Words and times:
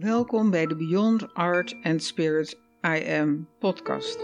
Welkom 0.00 0.50
bij 0.50 0.66
de 0.66 0.76
Beyond 0.76 1.34
Art 1.34 1.76
and 1.82 2.02
Spirit 2.02 2.58
I 2.86 3.18
Am 3.20 3.48
podcast. 3.58 4.18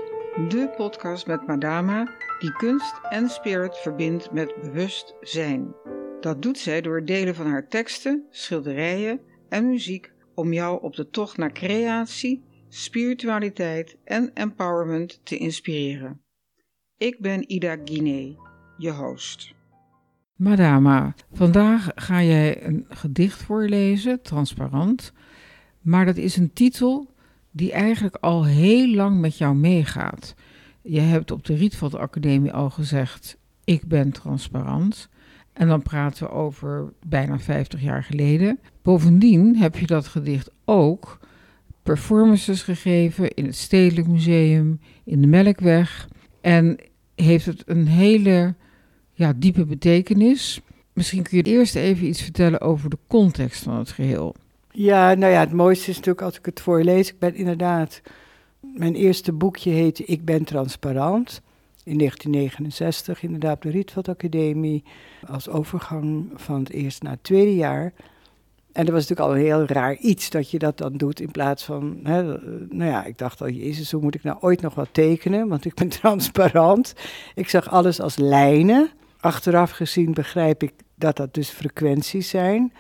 De 0.49 0.73
podcast 0.77 1.27
met 1.27 1.47
Madama 1.47 2.15
die 2.39 2.53
kunst 2.53 2.95
en 3.11 3.29
spirit 3.29 3.77
verbindt 3.77 4.33
met 4.33 4.55
bewustzijn. 4.61 5.75
Dat 6.21 6.43
doet 6.43 6.59
zij 6.59 6.81
door 6.81 7.05
delen 7.05 7.35
van 7.35 7.47
haar 7.47 7.69
teksten, 7.69 8.27
schilderijen 8.31 9.21
en 9.49 9.69
muziek 9.69 10.13
om 10.35 10.53
jou 10.53 10.83
op 10.83 10.95
de 10.95 11.09
tocht 11.09 11.37
naar 11.37 11.53
creatie, 11.53 12.45
spiritualiteit 12.69 13.97
en 14.05 14.31
empowerment 14.35 15.21
te 15.25 15.37
inspireren. 15.37 16.21
Ik 16.97 17.21
ben 17.21 17.51
Ida 17.51 17.77
Guinee, 17.85 18.37
je 18.77 18.91
host. 18.91 19.55
Madama, 20.37 21.15
vandaag 21.33 21.91
ga 21.95 22.23
jij 22.23 22.65
een 22.65 22.85
gedicht 22.89 23.43
voorlezen, 23.43 24.23
transparant. 24.23 25.13
Maar 25.87 26.05
dat 26.05 26.17
is 26.17 26.37
een 26.37 26.53
titel 26.53 27.15
die 27.51 27.73
eigenlijk 27.73 28.17
al 28.17 28.45
heel 28.45 28.95
lang 28.95 29.21
met 29.21 29.39
jou 29.39 29.57
meegaat. 29.57 30.35
Je 30.83 31.01
hebt 31.01 31.31
op 31.31 31.45
de 31.45 31.55
Rietveld 31.55 31.95
Academie 31.95 32.53
al 32.53 32.71
gezegd: 32.71 33.37
Ik 33.65 33.85
ben 33.85 34.13
transparant. 34.13 35.09
En 35.53 35.69
dan 35.69 35.83
praten 35.83 36.27
we 36.27 36.33
over 36.33 36.93
bijna 37.07 37.39
50 37.39 37.83
jaar 37.83 38.05
geleden. 38.05 38.59
Bovendien 38.83 39.57
heb 39.57 39.77
je 39.77 39.87
dat 39.87 40.07
gedicht 40.07 40.51
ook 40.65 41.19
performances 41.83 42.63
gegeven 42.63 43.35
in 43.35 43.45
het 43.45 43.57
Stedelijk 43.57 44.07
Museum, 44.07 44.81
in 45.05 45.21
de 45.21 45.27
Melkweg. 45.27 46.09
En 46.41 46.77
heeft 47.15 47.47
het 47.47 47.63
een 47.67 47.87
hele 47.87 48.55
ja, 49.13 49.33
diepe 49.37 49.65
betekenis. 49.65 50.61
Misschien 50.93 51.23
kun 51.23 51.39
je 51.39 51.45
eerst 51.45 51.75
even 51.75 52.07
iets 52.07 52.23
vertellen 52.23 52.61
over 52.61 52.91
de 52.91 52.99
context 53.07 53.63
van 53.63 53.77
het 53.77 53.91
geheel. 53.91 54.37
Ja, 54.79 55.15
nou 55.15 55.33
ja, 55.33 55.41
het 55.41 55.53
mooiste 55.53 55.91
is 55.91 55.97
natuurlijk 55.97 56.23
als 56.23 56.39
ik 56.39 56.45
het 56.45 56.61
voorlees. 56.61 57.09
Ik 57.09 57.19
ben 57.19 57.35
inderdaad, 57.35 58.01
mijn 58.61 58.95
eerste 58.95 59.33
boekje 59.33 59.71
heette 59.71 60.05
Ik 60.05 60.25
ben 60.25 60.45
transparant. 60.45 61.43
In 61.85 61.99
1969, 61.99 63.23
inderdaad 63.23 63.63
de 63.63 63.71
Rietveld 63.71 64.09
Academie. 64.09 64.85
Als 65.27 65.49
overgang 65.49 66.31
van 66.35 66.59
het 66.59 66.71
eerste 66.71 67.05
naar 67.05 67.13
het 67.13 67.25
tweede 67.25 67.55
jaar. 67.55 67.93
En 68.73 68.85
dat 68.85 68.95
was 68.95 69.09
natuurlijk 69.09 69.29
al 69.29 69.37
een 69.37 69.45
heel 69.45 69.67
raar 69.67 69.97
iets 69.97 70.31
dat 70.31 70.51
je 70.51 70.59
dat 70.59 70.79
dan 70.79 70.97
doet 70.97 71.21
in 71.21 71.31
plaats 71.31 71.65
van, 71.65 72.01
hè, 72.03 72.23
nou 72.69 72.91
ja, 72.91 73.05
ik 73.05 73.19
dacht 73.19 73.41
al, 73.41 73.49
jezus, 73.49 73.93
hoe 73.93 74.03
moet 74.03 74.15
ik 74.15 74.23
nou 74.23 74.39
ooit 74.41 74.61
nog 74.61 74.75
wat 74.75 74.89
tekenen? 74.93 75.49
Want 75.49 75.65
ik 75.65 75.75
ben 75.75 75.89
transparant. 76.01 76.95
Ik 77.35 77.49
zag 77.49 77.71
alles 77.71 78.01
als 78.01 78.17
lijnen. 78.17 78.91
Achteraf 79.21 79.71
gezien 79.71 80.13
begrijp 80.13 80.63
ik 80.63 80.73
dat 80.95 81.17
dat 81.17 81.35
dus 81.35 81.51
frequenties 81.51 82.29
zijn. 82.29 82.73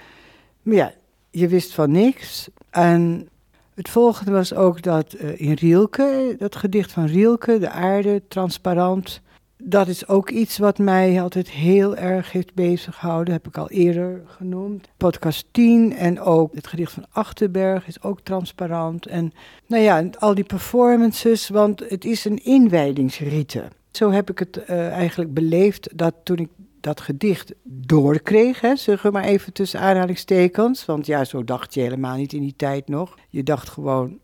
Maar 0.62 0.74
ja, 0.74 0.92
je 1.38 1.48
wist 1.48 1.74
van 1.74 1.90
niks. 1.90 2.48
En 2.70 3.28
het 3.74 3.88
volgende 3.88 4.30
was 4.30 4.54
ook 4.54 4.82
dat 4.82 5.14
uh, 5.14 5.40
in 5.40 5.52
Rielke, 5.52 6.34
dat 6.38 6.56
gedicht 6.56 6.92
van 6.92 7.06
Rielke, 7.06 7.58
De 7.58 7.70
aarde, 7.70 8.22
transparant. 8.28 9.20
Dat 9.62 9.88
is 9.88 10.08
ook 10.08 10.30
iets 10.30 10.58
wat 10.58 10.78
mij 10.78 11.22
altijd 11.22 11.50
heel 11.50 11.96
erg 11.96 12.32
heeft 12.32 12.54
bezighouden. 12.54 13.32
Heb 13.32 13.46
ik 13.46 13.56
al 13.56 13.70
eerder 13.70 14.22
genoemd. 14.26 14.88
Podcast 14.96 15.46
10 15.50 15.96
en 15.96 16.20
ook 16.20 16.54
het 16.54 16.66
gedicht 16.66 16.92
van 16.92 17.06
Achterberg 17.10 17.86
is 17.86 18.02
ook 18.02 18.20
transparant. 18.20 19.06
En 19.06 19.32
nou 19.66 19.82
ja, 19.82 20.04
al 20.18 20.34
die 20.34 20.44
performances, 20.44 21.48
want 21.48 21.88
het 21.88 22.04
is 22.04 22.24
een 22.24 22.44
inwijdingsrite. 22.44 23.64
Zo 23.90 24.10
heb 24.10 24.30
ik 24.30 24.38
het 24.38 24.60
uh, 24.70 24.88
eigenlijk 24.88 25.34
beleefd 25.34 25.88
dat 25.94 26.14
toen 26.22 26.36
ik 26.36 26.48
dat 26.86 27.00
gedicht 27.00 27.54
doorkreeg, 27.62 28.60
hè, 28.60 28.76
zeg 28.76 29.10
maar 29.10 29.24
even 29.24 29.52
tussen 29.52 29.80
aanhalingstekens. 29.80 30.84
Want 30.84 31.06
ja, 31.06 31.24
zo 31.24 31.44
dacht 31.44 31.74
je 31.74 31.80
helemaal 31.80 32.16
niet 32.16 32.32
in 32.32 32.40
die 32.40 32.54
tijd 32.56 32.88
nog. 32.88 33.18
Je 33.28 33.42
dacht 33.42 33.68
gewoon 33.68 34.18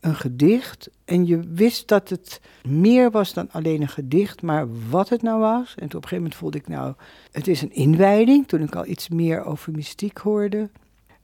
een 0.00 0.14
gedicht 0.14 0.90
en 1.04 1.26
je 1.26 1.38
wist 1.38 1.88
dat 1.88 2.08
het 2.08 2.40
meer 2.62 3.10
was 3.10 3.32
dan 3.32 3.50
alleen 3.50 3.82
een 3.82 3.88
gedicht, 3.88 4.42
maar 4.42 4.88
wat 4.90 5.08
het 5.08 5.22
nou 5.22 5.40
was. 5.40 5.74
En 5.76 5.84
op 5.84 5.94
een 5.94 6.02
gegeven 6.02 6.16
moment 6.16 6.34
voelde 6.34 6.58
ik 6.58 6.68
nou, 6.68 6.94
het 7.32 7.48
is 7.48 7.62
een 7.62 7.72
inwijding, 7.72 8.48
toen 8.48 8.62
ik 8.62 8.74
al 8.74 8.86
iets 8.86 9.08
meer 9.08 9.44
over 9.44 9.72
mystiek 9.72 10.18
hoorde. 10.18 10.70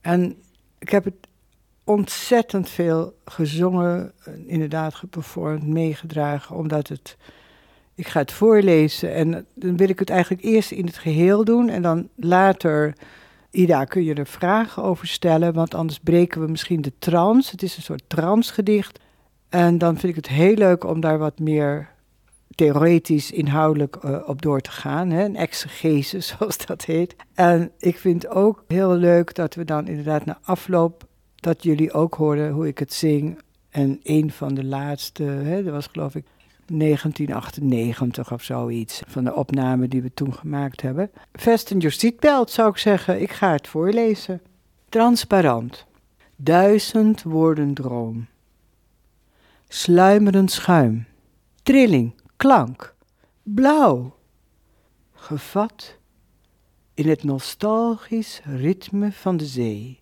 En 0.01 0.37
ik 0.79 0.89
heb 0.89 1.05
het 1.05 1.27
ontzettend 1.85 2.69
veel 2.69 3.17
gezongen, 3.25 4.13
inderdaad 4.47 4.95
geperformd, 4.95 5.67
meegedragen, 5.67 6.57
omdat 6.57 6.89
het 6.89 7.17
ik 7.95 8.07
ga 8.07 8.21
het 8.21 8.33
voorlezen 8.33 9.15
en 9.15 9.47
dan 9.55 9.77
wil 9.77 9.89
ik 9.89 9.99
het 9.99 10.11
eigenlijk 10.11 10.43
eerst 10.43 10.71
in 10.71 10.87
het 10.87 10.99
geheel 10.99 11.45
doen 11.45 11.69
en 11.69 11.83
dan 11.83 12.09
later, 12.17 12.95
Ida, 13.51 13.85
kun 13.85 14.05
je 14.05 14.15
er 14.15 14.27
vragen 14.27 14.83
over 14.83 15.07
stellen, 15.07 15.53
want 15.53 15.75
anders 15.75 15.99
breken 15.99 16.41
we 16.41 16.47
misschien 16.47 16.83
de 16.83 16.93
trance. 16.99 17.51
Het 17.51 17.63
is 17.63 17.77
een 17.77 17.83
soort 17.83 18.05
transgedicht. 18.07 19.01
En 19.49 19.79
dan 19.79 19.99
vind 19.99 20.17
ik 20.17 20.25
het 20.25 20.29
heel 20.29 20.55
leuk 20.55 20.85
om 20.85 21.01
daar 21.01 21.19
wat 21.19 21.39
meer 21.39 21.93
theoretisch, 22.55 23.31
inhoudelijk 23.31 23.97
uh, 24.05 24.19
op 24.27 24.43
door 24.43 24.61
te 24.61 24.71
gaan. 24.71 25.11
Hè? 25.11 25.25
Een 25.25 25.37
exegese, 25.37 26.21
zoals 26.37 26.67
dat 26.67 26.85
heet. 26.85 27.17
En 27.35 27.71
ik 27.79 27.99
vind 27.99 28.29
ook 28.29 28.65
heel 28.69 28.95
leuk 28.95 29.35
dat 29.35 29.55
we 29.55 29.65
dan 29.65 29.89
inderdaad 29.89 30.25
na 30.25 30.39
afloop, 30.43 31.07
dat 31.37 31.63
jullie 31.63 31.93
ook 31.93 32.15
horen 32.15 32.51
hoe 32.51 32.67
ik 32.67 32.79
het 32.79 32.93
zing. 32.93 33.39
En 33.71 34.01
een 34.03 34.31
van 34.31 34.55
de 34.55 34.65
laatste, 34.65 35.23
hè, 35.23 35.63
dat 35.63 35.73
was 35.73 35.89
geloof 35.93 36.15
ik 36.15 36.25
1998 36.67 38.33
of 38.33 38.43
zoiets, 38.43 39.03
van 39.07 39.25
de 39.25 39.35
opname 39.35 39.89
die 39.89 40.03
we 40.03 40.15
toen 40.15 40.35
gemaakt 40.35 40.81
hebben. 40.81 41.11
Vesten 41.33 41.79
your 41.79 41.95
seatbelt, 41.95 42.51
zou 42.51 42.71
ik 42.71 42.77
zeggen. 42.77 43.21
Ik 43.21 43.33
ga 43.33 43.53
het 43.53 43.69
voorlezen. 43.69 44.43
Transparant. 44.89 45.87
Duizend 46.37 47.23
woorden 47.23 47.75
droom. 47.75 48.27
Sluimerend 49.69 50.51
schuim. 50.51 51.07
Trilling, 51.63 52.15
klank. 52.37 52.95
Blauw. 53.43 54.17
Gevat 55.13 55.97
in 56.95 57.09
het 57.09 57.23
nostalgisch 57.23 58.41
ritme 58.45 59.13
van 59.13 59.37
de 59.37 59.47
zee. 59.47 60.01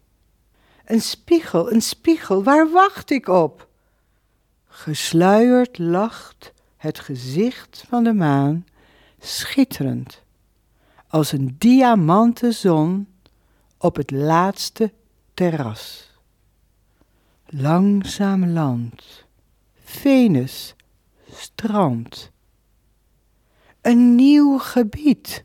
Een 0.84 1.00
spiegel, 1.00 1.72
een 1.72 1.82
spiegel, 1.82 2.42
waar 2.42 2.70
wacht 2.70 3.10
ik 3.10 3.28
op? 3.28 3.68
Gesluierd 4.66 5.78
lacht 5.78 6.51
het 6.82 6.98
gezicht 6.98 7.84
van 7.88 8.04
de 8.04 8.12
maan, 8.12 8.66
schitterend, 9.18 10.22
als 11.06 11.32
een 11.32 11.54
diamanten 11.58 12.54
zon 12.54 13.06
op 13.78 13.96
het 13.96 14.10
laatste 14.10 14.92
terras. 15.34 16.10
Langzaam 17.46 18.46
land, 18.46 19.24
Venus, 19.84 20.74
strand. 21.30 22.30
Een 23.80 24.14
nieuw 24.14 24.58
gebied, 24.58 25.44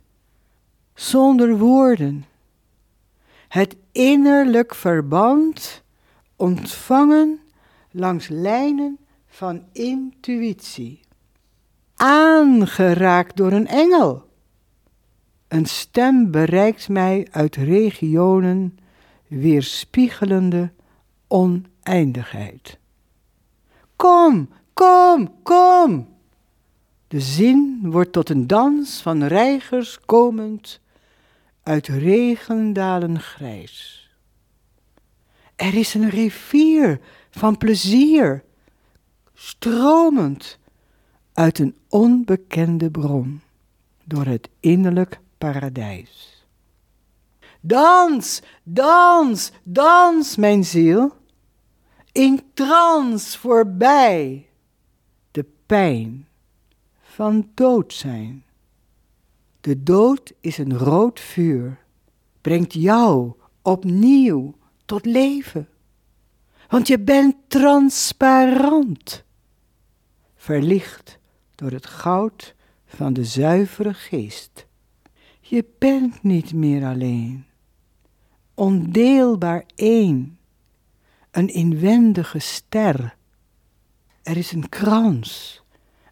zonder 0.94 1.58
woorden. 1.58 2.26
Het 3.48 3.76
innerlijk 3.92 4.76
verband 4.76 5.84
ontvangen 6.36 7.40
langs 7.92 8.28
lijnen 8.28 8.98
van 9.28 9.64
intuïtie. 9.72 11.06
Aangeraakt 12.00 13.38
door 13.38 13.52
een 13.52 13.68
engel. 13.68 14.30
Een 15.48 15.66
stem 15.66 16.32
bereikt 16.32 16.90
mij 16.90 17.28
uit 17.32 17.56
regionen 17.56 18.78
weerspiegelende 19.28 20.72
oneindigheid. 21.28 22.78
Kom, 23.96 24.50
kom, 24.74 25.42
kom! 25.44 26.08
De 27.08 27.20
zin 27.20 27.80
wordt 27.84 28.12
tot 28.12 28.30
een 28.30 28.48
dans 28.48 29.02
van 29.02 29.24
reigers 29.24 30.00
komend 30.06 30.80
uit 31.64 31.88
regendalen 31.88 33.20
grijs. 33.20 34.10
Er 35.56 35.74
is 35.74 35.94
een 35.94 36.10
rivier 36.10 37.00
van 37.30 37.58
plezier 37.58 38.44
stromend 39.34 40.60
uit 41.38 41.60
een 41.60 41.76
onbekende 41.90 42.92
bron 42.92 43.42
door 44.04 44.26
het 44.26 44.50
innerlijk 44.60 45.20
paradijs. 45.38 46.46
Dans, 47.62 48.42
dans, 48.64 49.52
dans, 49.64 50.36
mijn 50.36 50.66
ziel, 50.66 51.16
in 52.12 52.42
trance 52.54 53.40
voorbij 53.40 54.50
de 55.32 55.46
pijn 55.66 56.28
van 57.02 57.50
dood 57.54 57.94
zijn. 57.94 58.46
De 59.62 59.84
dood 59.84 60.34
is 60.40 60.58
een 60.58 60.78
rood 60.78 61.20
vuur, 61.20 61.80
brengt 62.42 62.74
jou 62.74 63.34
opnieuw 63.62 64.56
tot 64.86 65.06
leven, 65.06 65.68
want 66.70 66.88
je 66.88 67.00
bent 67.00 67.36
transparant 67.48 69.24
verlicht 70.36 71.18
door 71.58 71.72
het 71.72 71.86
goud 71.86 72.56
van 72.86 73.14
de 73.14 73.26
zuivere 73.26 73.94
geest. 73.94 74.66
Je 75.40 75.66
bent 75.78 76.24
niet 76.24 76.54
meer 76.54 76.86
alleen, 76.86 77.46
ondeelbaar 78.54 79.64
één, 79.76 80.38
een 81.32 81.48
inwendige 81.48 82.40
ster. 82.40 83.16
Er 84.24 84.38
is 84.38 84.52
een 84.52 84.70
krans, 84.70 85.62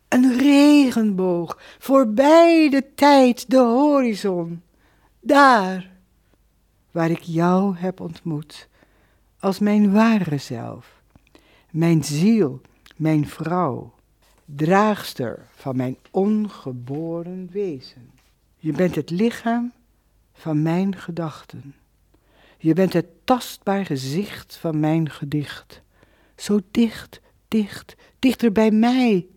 een 0.08 0.38
regenboog, 0.38 1.60
voorbij 1.80 2.70
de 2.70 2.94
tijd, 2.96 3.50
de 3.50 3.60
horizon. 3.60 4.62
Daar, 5.20 5.92
waar 6.92 7.10
ik 7.10 7.22
jou 7.22 7.78
heb 7.78 8.00
ontmoet, 8.00 8.68
als 9.40 9.60
mijn 9.60 9.92
ware 9.92 10.38
zelf, 10.38 11.02
mijn 11.72 12.04
ziel, 12.04 12.62
mijn 12.96 13.28
vrouw, 13.28 13.95
draagster 14.46 15.48
van 15.56 15.76
mijn 15.76 15.98
ongeboren 16.12 17.50
wezen. 17.52 18.12
Je 18.58 18.72
bent 18.72 18.96
het 18.96 19.10
lichaam 19.10 19.72
van 20.34 20.62
mijn 20.62 20.96
gedachten. 20.96 21.76
Je 22.58 22.74
bent 22.74 22.94
het 22.94 23.06
tastbaar 23.24 23.86
gezicht 23.86 24.58
van 24.58 24.80
mijn 24.80 25.10
gedicht. 25.10 25.82
Zo 26.36 26.60
dicht, 26.72 27.22
dicht, 27.48 27.96
dichter 28.20 28.52
bij 28.52 28.72
mij. 28.72 29.28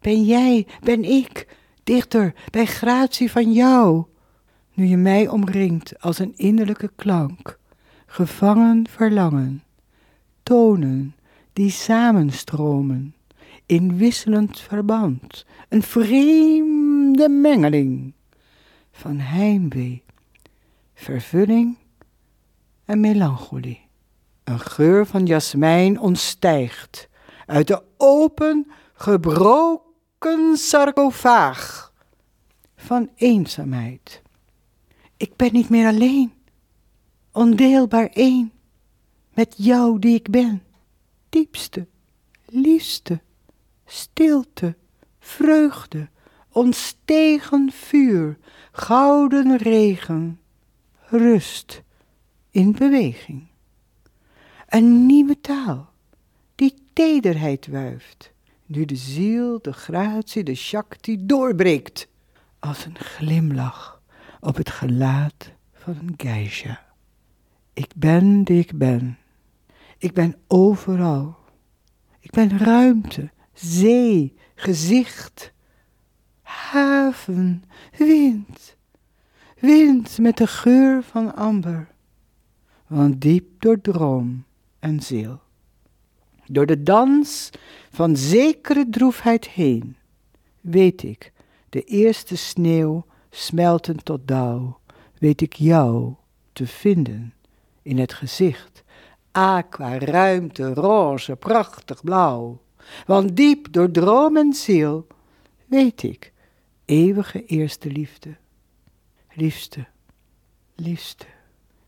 Ben 0.00 0.24
jij, 0.24 0.66
ben 0.80 1.04
ik, 1.04 1.56
dichter 1.84 2.34
bij 2.50 2.66
gratie 2.66 3.30
van 3.30 3.52
jou. 3.52 4.04
Nu 4.74 4.86
je 4.86 4.96
mij 4.96 5.28
omringt 5.28 6.00
als 6.00 6.18
een 6.18 6.32
innerlijke 6.36 6.90
klank, 6.96 7.58
gevangen 8.06 8.88
verlangen, 8.88 9.62
tonen 10.42 11.14
die 11.52 11.70
samenstromen 11.70 13.13
in 13.66 13.96
wisselend 13.96 14.60
verband, 14.60 15.44
een 15.68 15.82
vreemde 15.82 17.28
mengeling 17.28 18.12
van 18.92 19.18
heimwee, 19.18 20.02
vervulling 20.94 21.76
en 22.84 23.00
melancholie. 23.00 23.82
Een 24.44 24.60
geur 24.60 25.06
van 25.06 25.26
jasmijn 25.26 26.00
ontstijgt 26.00 27.08
uit 27.46 27.66
de 27.66 27.82
open, 27.96 28.70
gebroken 28.94 30.56
sarcofaag 30.56 31.92
van 32.76 33.10
eenzaamheid. 33.14 34.22
Ik 35.16 35.36
ben 35.36 35.52
niet 35.52 35.68
meer 35.68 35.86
alleen, 35.86 36.32
ondeelbaar 37.32 38.06
één 38.06 38.52
met 39.34 39.54
jou 39.56 39.98
die 39.98 40.14
ik 40.14 40.30
ben, 40.30 40.62
diepste, 41.28 41.86
liefste, 42.46 43.20
stilte, 43.94 44.76
vreugde, 45.18 46.08
ontstegen 46.48 47.72
vuur, 47.72 48.38
gouden 48.72 49.56
regen, 49.56 50.40
rust 51.00 51.82
in 52.50 52.72
beweging. 52.72 53.46
Een 54.68 55.06
nieuwe 55.06 55.40
taal 55.40 55.92
die 56.54 56.74
tederheid 56.92 57.66
wuift, 57.66 58.32
nu 58.66 58.84
de 58.84 58.96
ziel, 58.96 59.58
de 59.62 59.72
gratie, 59.72 60.42
de 60.42 60.54
shakti 60.54 61.26
doorbreekt, 61.26 62.08
als 62.58 62.84
een 62.84 62.98
glimlach 62.98 64.00
op 64.40 64.56
het 64.56 64.70
gelaat 64.70 65.52
van 65.72 65.96
een 66.00 66.14
geisha. 66.16 66.84
Ik 67.72 67.92
ben 67.96 68.44
die 68.44 68.58
ik 68.58 68.78
ben. 68.78 69.18
Ik 69.98 70.12
ben 70.12 70.36
overal. 70.46 71.36
Ik 72.20 72.30
ben 72.30 72.58
ruimte, 72.58 73.30
zee, 73.54 74.34
gezicht, 74.54 75.52
haven, 76.42 77.64
wind. 77.98 78.76
Wind 79.58 80.18
met 80.18 80.36
de 80.36 80.46
geur 80.46 81.02
van 81.02 81.34
amber. 81.34 81.88
Want 82.86 83.20
diep 83.20 83.46
door 83.58 83.80
droom 83.80 84.44
en 84.78 85.00
ziel. 85.00 85.40
Door 86.46 86.66
de 86.66 86.82
dans 86.82 87.50
van 87.90 88.16
zekere 88.16 88.88
droefheid 88.90 89.48
heen, 89.48 89.96
weet 90.60 91.02
ik, 91.02 91.32
de 91.68 91.82
eerste 91.82 92.36
sneeuw 92.36 93.06
smelten 93.30 94.04
tot 94.04 94.28
dauw, 94.28 94.78
weet 95.18 95.40
ik 95.40 95.52
jou 95.52 96.14
te 96.52 96.66
vinden 96.66 97.34
in 97.82 97.98
het 97.98 98.12
gezicht. 98.12 98.82
Aqua, 99.30 99.98
ruimte, 99.98 100.74
roze, 100.74 101.36
prachtig 101.36 102.02
blauw. 102.02 102.60
Want 103.06 103.36
diep 103.36 103.72
door 103.72 103.90
droom 103.90 104.36
en 104.36 104.52
ziel 104.52 105.06
weet 105.66 106.02
ik, 106.02 106.32
eeuwige 106.84 107.44
eerste 107.44 107.90
liefde. 107.90 108.36
Liefste, 109.32 109.86
liefste, 110.74 111.26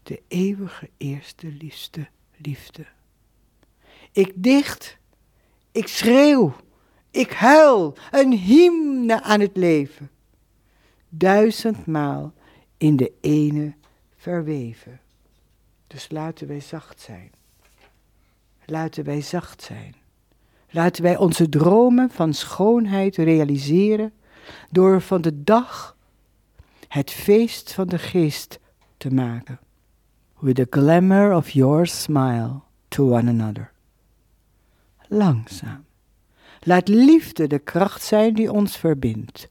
de 0.03 0.23
eeuwige 0.29 0.91
eerste 0.97 1.47
liefste, 1.47 2.07
liefde. 2.37 2.87
Ik 4.13 4.33
dicht, 4.35 4.99
ik 5.73 5.89
schreeuw, 5.89 6.57
ik 7.11 7.31
huil, 7.31 7.97
een 8.11 8.33
hymne 8.33 9.23
aan 9.23 9.41
het 9.41 9.57
leven. 9.57 10.11
Duizendmaal 11.09 12.35
in 12.77 12.97
de 12.97 13.13
ene 13.21 13.75
verweven. 14.17 15.01
Dus 15.87 16.11
laten 16.11 16.47
wij 16.47 16.61
zacht 16.61 17.01
zijn. 17.01 17.31
Laten 18.65 19.05
wij 19.05 19.21
zacht 19.21 19.63
zijn. 19.63 19.95
Laten 20.71 21.03
wij 21.03 21.17
onze 21.17 21.49
dromen 21.49 22.11
van 22.11 22.35
schoonheid 22.35 23.17
realiseren 23.17 24.13
door 24.71 25.01
van 25.01 25.21
de 25.21 25.43
dag 25.43 25.97
het 26.89 27.11
feest 27.11 27.73
van 27.73 27.87
de 27.87 27.99
geest 27.99 28.59
te 28.97 29.11
maken. 29.11 29.59
With 30.39 30.57
the 30.57 30.67
glamour 30.71 31.37
of 31.37 31.51
your 31.51 31.87
smile 31.87 32.61
to 32.89 33.05
one 33.05 33.31
another. 33.31 33.73
Langzaam. 35.09 35.85
Laat 36.61 36.89
liefde 36.89 37.47
de 37.47 37.59
kracht 37.59 38.03
zijn 38.03 38.35
die 38.35 38.53
ons 38.53 38.77
verbindt. 38.77 39.49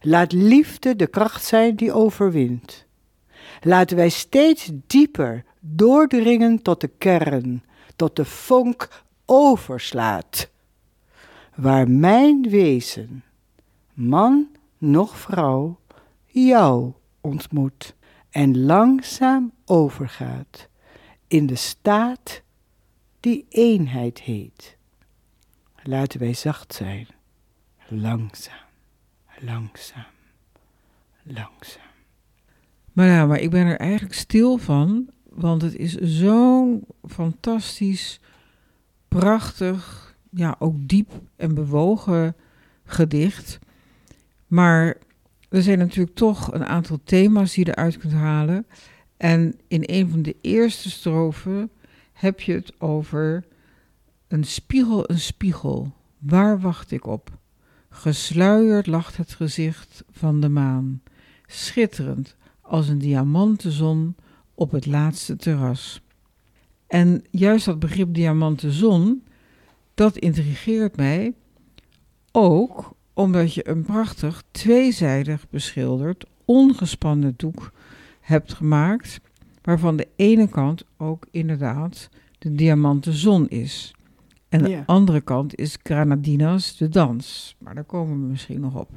Laat 0.00 0.32
liefde 0.32 0.96
de 0.96 1.06
kracht 1.06 1.44
zijn 1.44 1.76
die 1.76 1.92
overwint. 1.92 2.86
Laten 3.60 3.96
wij 3.96 4.08
steeds 4.08 4.70
dieper 4.86 5.44
doordringen 5.60 6.62
tot 6.62 6.80
de 6.80 6.90
kern, 6.98 7.62
tot 7.96 8.16
de 8.16 8.24
vonk 8.24 8.88
overslaat. 9.30 10.50
Waar 11.54 11.90
mijn 11.90 12.48
wezen, 12.48 13.24
man 13.94 14.48
noch 14.78 15.16
vrouw, 15.18 15.78
jou 16.26 16.92
ontmoet 17.20 17.94
en 18.30 18.64
langzaam 18.64 19.52
overgaat 19.64 20.68
in 21.26 21.46
de 21.46 21.54
staat 21.54 22.42
die 23.20 23.46
eenheid 23.48 24.20
heet. 24.20 24.76
Laten 25.82 26.20
wij 26.20 26.34
zacht 26.34 26.74
zijn, 26.74 27.06
langzaam, 27.88 28.66
langzaam, 29.40 30.04
langzaam. 31.22 31.90
Maar 32.92 33.06
ja, 33.06 33.26
maar 33.26 33.40
ik 33.40 33.50
ben 33.50 33.66
er 33.66 33.78
eigenlijk 33.78 34.14
stil 34.14 34.56
van, 34.56 35.08
want 35.28 35.62
het 35.62 35.74
is 35.74 35.94
zo'n 35.94 36.84
fantastisch, 37.08 38.20
prachtig, 39.18 40.14
ja, 40.30 40.56
ook 40.58 40.74
diep 40.78 41.10
en 41.36 41.54
bewogen 41.54 42.36
gedicht. 42.84 43.58
Maar 44.46 44.96
er 45.48 45.62
zijn 45.62 45.78
natuurlijk 45.78 46.16
toch 46.16 46.52
een 46.52 46.64
aantal 46.64 47.00
thema's 47.04 47.54
die 47.54 47.64
je 47.64 47.70
eruit 47.70 47.98
kunt 47.98 48.12
halen. 48.12 48.66
En 49.16 49.58
in 49.68 49.82
een 49.86 50.10
van 50.10 50.22
de 50.22 50.36
eerste 50.40 50.90
strofen 50.90 51.70
heb 52.12 52.40
je 52.40 52.52
het 52.52 52.80
over 52.80 53.44
een 54.28 54.44
spiegel, 54.44 55.10
een 55.10 55.20
spiegel. 55.20 55.92
Waar 56.18 56.60
wacht 56.60 56.90
ik 56.90 57.06
op? 57.06 57.38
Gesluierd 57.88 58.86
lacht 58.86 59.16
het 59.16 59.34
gezicht 59.34 60.04
van 60.10 60.40
de 60.40 60.48
maan, 60.48 61.02
schitterend 61.46 62.36
als 62.60 62.88
een 62.88 62.98
diamantenzon 62.98 64.16
op 64.54 64.70
het 64.70 64.86
laatste 64.86 65.36
terras. 65.36 66.00
En 66.90 67.24
juist 67.30 67.64
dat 67.64 67.78
begrip 67.78 68.14
diamantenzon, 68.14 69.22
dat 69.94 70.16
intrigeert 70.16 70.96
mij, 70.96 71.34
ook 72.32 72.92
omdat 73.14 73.54
je 73.54 73.68
een 73.68 73.82
prachtig 73.82 74.42
tweezijdig 74.50 75.48
beschilderd, 75.50 76.24
ongespannen 76.44 77.34
doek 77.36 77.72
hebt 78.20 78.54
gemaakt, 78.54 79.20
waarvan 79.62 79.96
de 79.96 80.08
ene 80.16 80.48
kant 80.48 80.84
ook 80.96 81.26
inderdaad 81.30 82.08
de 82.38 82.52
diamanten 82.52 83.12
zon 83.12 83.48
is. 83.48 83.94
En 84.48 84.62
de 84.62 84.82
andere 84.86 85.20
kant 85.20 85.54
is 85.54 85.78
Granadinas, 85.82 86.76
de 86.76 86.88
dans. 86.88 87.56
Maar 87.58 87.74
daar 87.74 87.84
komen 87.84 88.20
we 88.20 88.26
misschien 88.26 88.60
nog 88.60 88.74
op. 88.74 88.90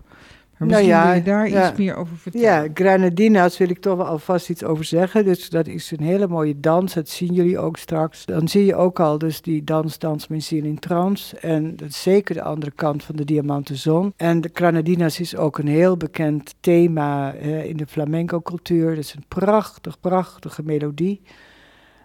Maar 0.65 0.77
misschien 0.77 0.93
nou 0.93 1.03
ja, 1.03 1.21
wil 1.21 1.43
je 1.45 1.51
daar 1.51 1.69
iets 1.69 1.77
meer 1.77 1.95
over 1.95 2.17
vertellen. 2.17 2.47
Ja, 2.47 2.67
Granadinas 2.73 3.57
wil 3.57 3.69
ik 3.69 3.79
toch 3.79 3.97
wel 3.97 4.05
alvast 4.05 4.49
iets 4.49 4.63
over 4.63 4.85
zeggen. 4.85 5.25
Dus 5.25 5.49
dat 5.49 5.67
is 5.67 5.91
een 5.91 6.03
hele 6.03 6.27
mooie 6.27 6.59
dans. 6.59 6.93
Dat 6.93 7.09
zien 7.09 7.33
jullie 7.33 7.59
ook 7.59 7.77
straks. 7.77 8.25
Dan 8.25 8.47
zie 8.47 8.65
je 8.65 8.75
ook 8.75 8.99
al 8.99 9.17
dus 9.17 9.41
die 9.41 9.63
dans, 9.63 9.99
dans 9.99 10.27
mijn 10.27 10.41
ziel 10.41 10.63
in 10.63 10.79
trance. 10.79 11.37
En 11.37 11.75
dat 11.75 11.89
is 11.89 12.01
zeker 12.01 12.35
de 12.35 12.43
andere 12.43 12.71
kant 12.71 13.03
van 13.03 13.15
de 13.15 13.25
diamanten 13.25 13.77
zon. 13.77 14.13
En 14.17 14.41
de 14.41 14.49
Granadinas 14.53 15.19
is 15.19 15.35
ook 15.35 15.57
een 15.57 15.67
heel 15.67 15.97
bekend 15.97 16.55
thema 16.59 17.31
in 17.31 17.77
de 17.77 17.87
flamenco 17.87 18.41
cultuur. 18.41 18.89
Dat 18.89 19.03
is 19.03 19.13
een 19.13 19.25
prachtig, 19.27 19.99
prachtige 19.99 20.63
melodie. 20.63 21.21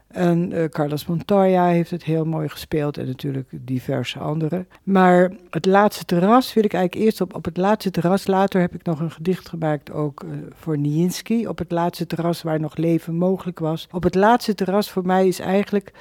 En 0.09 0.53
uh, 0.53 0.65
Carlos 0.65 1.07
Montoya 1.07 1.67
heeft 1.67 1.91
het 1.91 2.05
heel 2.05 2.25
mooi 2.25 2.49
gespeeld 2.49 2.99
en 2.99 3.07
natuurlijk 3.07 3.49
diverse 3.51 4.19
anderen. 4.19 4.69
Maar 4.83 5.33
het 5.51 5.67
laatste 5.67 6.05
terras 6.05 6.55
wil 6.55 6.65
ik 6.65 6.73
eigenlijk 6.73 7.05
eerst 7.05 7.21
op, 7.21 7.35
op 7.35 7.45
het 7.45 7.57
laatste 7.57 7.91
terras. 7.91 8.27
Later 8.27 8.61
heb 8.61 8.75
ik 8.75 8.85
nog 8.85 9.01
een 9.01 9.11
gedicht 9.11 9.49
gemaakt 9.49 9.93
ook 9.93 10.23
uh, 10.23 10.31
voor 10.55 10.79
Nijinsky. 10.79 11.47
Op 11.47 11.59
het 11.59 11.71
laatste 11.71 12.07
terras 12.07 12.43
waar 12.43 12.61
nog 12.61 12.77
leven 12.77 13.15
mogelijk 13.15 13.59
was. 13.59 13.89
Op 13.91 14.03
het 14.03 14.15
laatste 14.15 14.55
terras 14.55 14.91
voor 14.91 15.07
mij 15.07 15.27
is 15.27 15.39
eigenlijk 15.39 15.93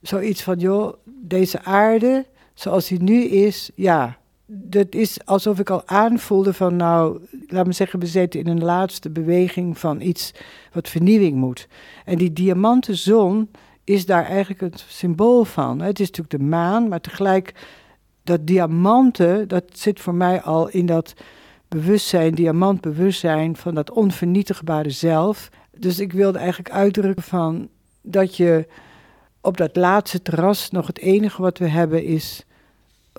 zoiets 0.00 0.42
van, 0.42 0.58
joh, 0.58 0.94
deze 1.04 1.62
aarde 1.62 2.26
zoals 2.54 2.88
die 2.88 3.02
nu 3.02 3.24
is, 3.24 3.70
ja, 3.74 4.16
dat 4.54 4.94
is 4.94 5.24
alsof 5.24 5.58
ik 5.58 5.70
al 5.70 5.82
aanvoelde 5.86 6.52
van, 6.52 6.76
nou, 6.76 7.20
laat 7.46 7.66
me 7.66 7.72
zeggen, 7.72 7.98
we 7.98 8.06
zitten 8.06 8.40
in 8.40 8.48
een 8.48 8.64
laatste 8.64 9.10
beweging 9.10 9.78
van 9.78 10.00
iets 10.00 10.32
wat 10.72 10.88
vernieuwing 10.88 11.36
moet. 11.36 11.68
En 12.04 12.18
die 12.18 12.32
diamanten 12.32 12.96
zon 12.96 13.50
is 13.84 14.06
daar 14.06 14.24
eigenlijk 14.24 14.60
het 14.60 14.84
symbool 14.88 15.44
van. 15.44 15.80
Het 15.80 16.00
is 16.00 16.06
natuurlijk 16.06 16.42
de 16.42 16.48
maan, 16.48 16.88
maar 16.88 17.00
tegelijk 17.00 17.54
dat 18.22 18.46
diamanten, 18.46 19.48
dat 19.48 19.64
zit 19.72 20.00
voor 20.00 20.14
mij 20.14 20.42
al 20.42 20.68
in 20.68 20.86
dat 20.86 21.14
bewustzijn, 21.68 22.34
diamantbewustzijn 22.34 23.56
van 23.56 23.74
dat 23.74 23.90
onvernietigbare 23.90 24.90
zelf. 24.90 25.48
Dus 25.78 25.98
ik 25.98 26.12
wilde 26.12 26.38
eigenlijk 26.38 26.70
uitdrukken 26.70 27.24
van 27.24 27.68
dat 28.02 28.36
je 28.36 28.66
op 29.40 29.56
dat 29.56 29.76
laatste 29.76 30.22
terras 30.22 30.70
nog 30.70 30.86
het 30.86 30.98
enige 30.98 31.42
wat 31.42 31.58
we 31.58 31.68
hebben 31.68 32.04
is 32.04 32.44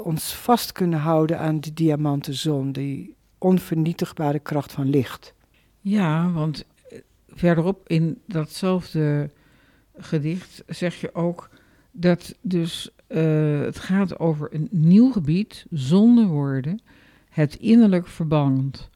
ons 0.02 0.34
vast 0.34 0.72
kunnen 0.72 1.00
houden 1.00 1.40
aan 1.40 1.60
die 1.60 1.74
diamanten 1.74 2.34
zon, 2.34 2.72
die 2.72 3.16
onvernietigbare 3.38 4.40
kracht 4.40 4.72
van 4.72 4.90
licht. 4.90 5.34
Ja, 5.80 6.32
want 6.32 6.66
eh, 6.90 7.00
verderop 7.28 7.90
in 7.90 8.22
datzelfde 8.26 9.30
gedicht 9.98 10.64
zeg 10.68 11.02
je 11.02 11.16
ook 11.16 11.50
dat 11.92 12.36
dus 12.42 12.90
uh, 13.08 13.62
het 13.62 13.80
gaat 13.80 14.20
over 14.20 14.54
een 14.54 14.68
nieuw 14.72 15.12
gebied 15.12 15.66
zonder 15.70 16.26
woorden, 16.26 16.82
het 17.30 17.56
innerlijk 17.56 18.08
verband, 18.08 18.90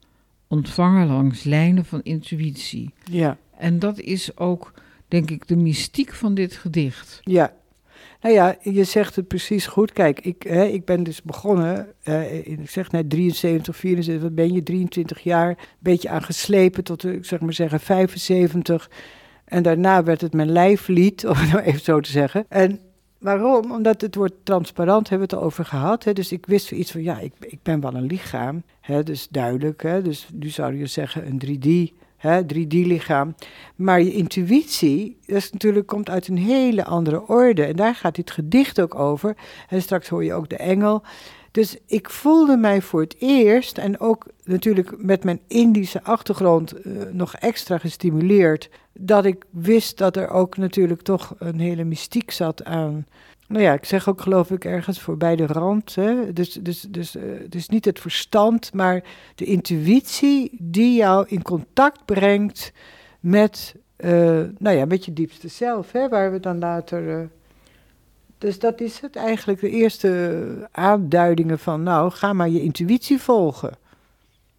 ontvangen 0.46 1.06
langs 1.06 1.44
lijnen 1.44 1.84
van 1.84 2.02
intuïtie. 2.02 2.94
Ja. 3.04 3.38
En 3.56 3.78
dat 3.78 3.98
is 3.98 4.36
ook, 4.36 4.72
denk 5.08 5.30
ik, 5.30 5.48
de 5.48 5.56
mystiek 5.56 6.12
van 6.12 6.34
dit 6.34 6.52
gedicht. 6.52 7.20
Ja, 7.22 7.52
nou 8.20 8.34
ja, 8.34 8.56
je 8.62 8.84
zegt 8.84 9.16
het 9.16 9.28
precies 9.28 9.66
goed. 9.66 9.92
Kijk, 9.92 10.20
ik, 10.20 10.42
hè, 10.42 10.64
ik 10.64 10.84
ben 10.84 11.02
dus 11.02 11.22
begonnen, 11.22 11.92
uh, 12.04 12.46
ik 12.46 12.70
zeg 12.70 12.90
net 12.90 13.10
73, 13.10 13.76
74, 13.76 14.22
wat 14.22 14.34
ben 14.34 14.52
je, 14.52 14.62
23 14.62 15.20
jaar, 15.20 15.48
een 15.48 15.56
beetje 15.78 16.08
aan 16.08 16.22
geslepen 16.22 16.84
tot, 16.84 17.04
ik 17.04 17.24
zeg 17.24 17.40
maar 17.40 17.52
zeggen, 17.52 17.80
75. 17.80 18.90
En 19.44 19.62
daarna 19.62 20.02
werd 20.02 20.20
het 20.20 20.32
mijn 20.32 20.52
lijflied, 20.52 21.24
om 21.28 21.34
het 21.36 21.52
nou 21.52 21.64
even 21.64 21.80
zo 21.80 22.00
te 22.00 22.10
zeggen. 22.10 22.44
En 22.48 22.80
waarom? 23.18 23.72
Omdat 23.72 24.00
het 24.00 24.14
woord 24.14 24.34
transparant 24.42 25.08
hebben 25.08 25.28
we 25.28 25.34
het 25.34 25.44
over 25.44 25.64
gehad. 25.64 26.04
Hè? 26.04 26.12
Dus 26.12 26.32
ik 26.32 26.46
wist 26.46 26.72
iets 26.72 26.90
van, 26.90 27.02
ja, 27.02 27.18
ik, 27.18 27.32
ik 27.40 27.62
ben 27.62 27.80
wel 27.80 27.94
een 27.94 28.06
lichaam. 28.06 28.62
Hè? 28.80 29.02
Dus 29.02 29.28
duidelijk. 29.28 29.82
Hè? 29.82 30.02
Dus 30.02 30.28
nu 30.34 30.48
zou 30.48 30.74
je 30.74 30.86
zeggen 30.86 31.26
een 31.26 31.42
3D 31.46 31.94
3D-lichaam. 32.24 33.34
Maar 33.76 34.02
je 34.02 34.12
intuïtie, 34.12 35.18
dat 35.26 35.36
is 35.36 35.52
natuurlijk, 35.52 35.86
komt 35.86 36.10
uit 36.10 36.28
een 36.28 36.38
hele 36.38 36.84
andere 36.84 37.28
orde. 37.28 37.64
En 37.64 37.76
daar 37.76 37.94
gaat 37.94 38.14
dit 38.14 38.30
gedicht 38.30 38.80
ook 38.80 38.94
over. 38.94 39.36
En 39.68 39.82
straks 39.82 40.08
hoor 40.08 40.24
je 40.24 40.34
ook 40.34 40.48
de 40.48 40.56
engel. 40.56 41.02
Dus 41.50 41.76
ik 41.86 42.10
voelde 42.10 42.56
mij 42.56 42.82
voor 42.82 43.00
het 43.00 43.16
eerst, 43.18 43.78
en 43.78 44.00
ook 44.00 44.26
natuurlijk 44.44 45.02
met 45.02 45.24
mijn 45.24 45.40
Indische 45.46 46.02
achtergrond 46.02 46.86
uh, 46.86 47.02
nog 47.12 47.34
extra 47.34 47.78
gestimuleerd, 47.78 48.70
dat 48.92 49.24
ik 49.24 49.44
wist 49.50 49.98
dat 49.98 50.16
er 50.16 50.28
ook 50.28 50.56
natuurlijk 50.56 51.02
toch 51.02 51.34
een 51.38 51.60
hele 51.60 51.84
mystiek 51.84 52.30
zat 52.30 52.64
aan 52.64 53.06
nou 53.48 53.62
ja, 53.62 53.72
ik 53.72 53.84
zeg 53.84 54.08
ook 54.08 54.20
geloof 54.20 54.50
ik 54.50 54.64
ergens 54.64 55.00
voorbij 55.00 55.36
de 55.36 55.46
rand. 55.46 55.94
Hè? 55.94 56.32
Dus, 56.32 56.52
dus, 56.52 56.80
dus, 56.80 57.16
dus 57.48 57.68
niet 57.68 57.84
het 57.84 58.00
verstand, 58.00 58.72
maar 58.74 59.04
de 59.34 59.44
intuïtie 59.44 60.56
die 60.58 60.96
jou 60.96 61.26
in 61.28 61.42
contact 61.42 62.04
brengt 62.04 62.72
met, 63.20 63.74
uh, 63.96 64.10
nou 64.58 64.76
ja, 64.76 64.84
met 64.84 65.04
je 65.04 65.12
diepste 65.12 65.48
zelf, 65.48 65.92
hè? 65.92 66.08
waar 66.08 66.32
we 66.32 66.40
dan 66.40 66.58
later... 66.58 67.20
Uh, 67.20 67.24
dus 68.38 68.58
dat 68.58 68.80
is 68.80 69.00
het 69.00 69.16
eigenlijk, 69.16 69.60
de 69.60 69.70
eerste 69.70 70.68
aanduidingen 70.70 71.58
van, 71.58 71.82
nou, 71.82 72.10
ga 72.10 72.32
maar 72.32 72.48
je 72.48 72.62
intuïtie 72.62 73.18
volgen. 73.18 73.72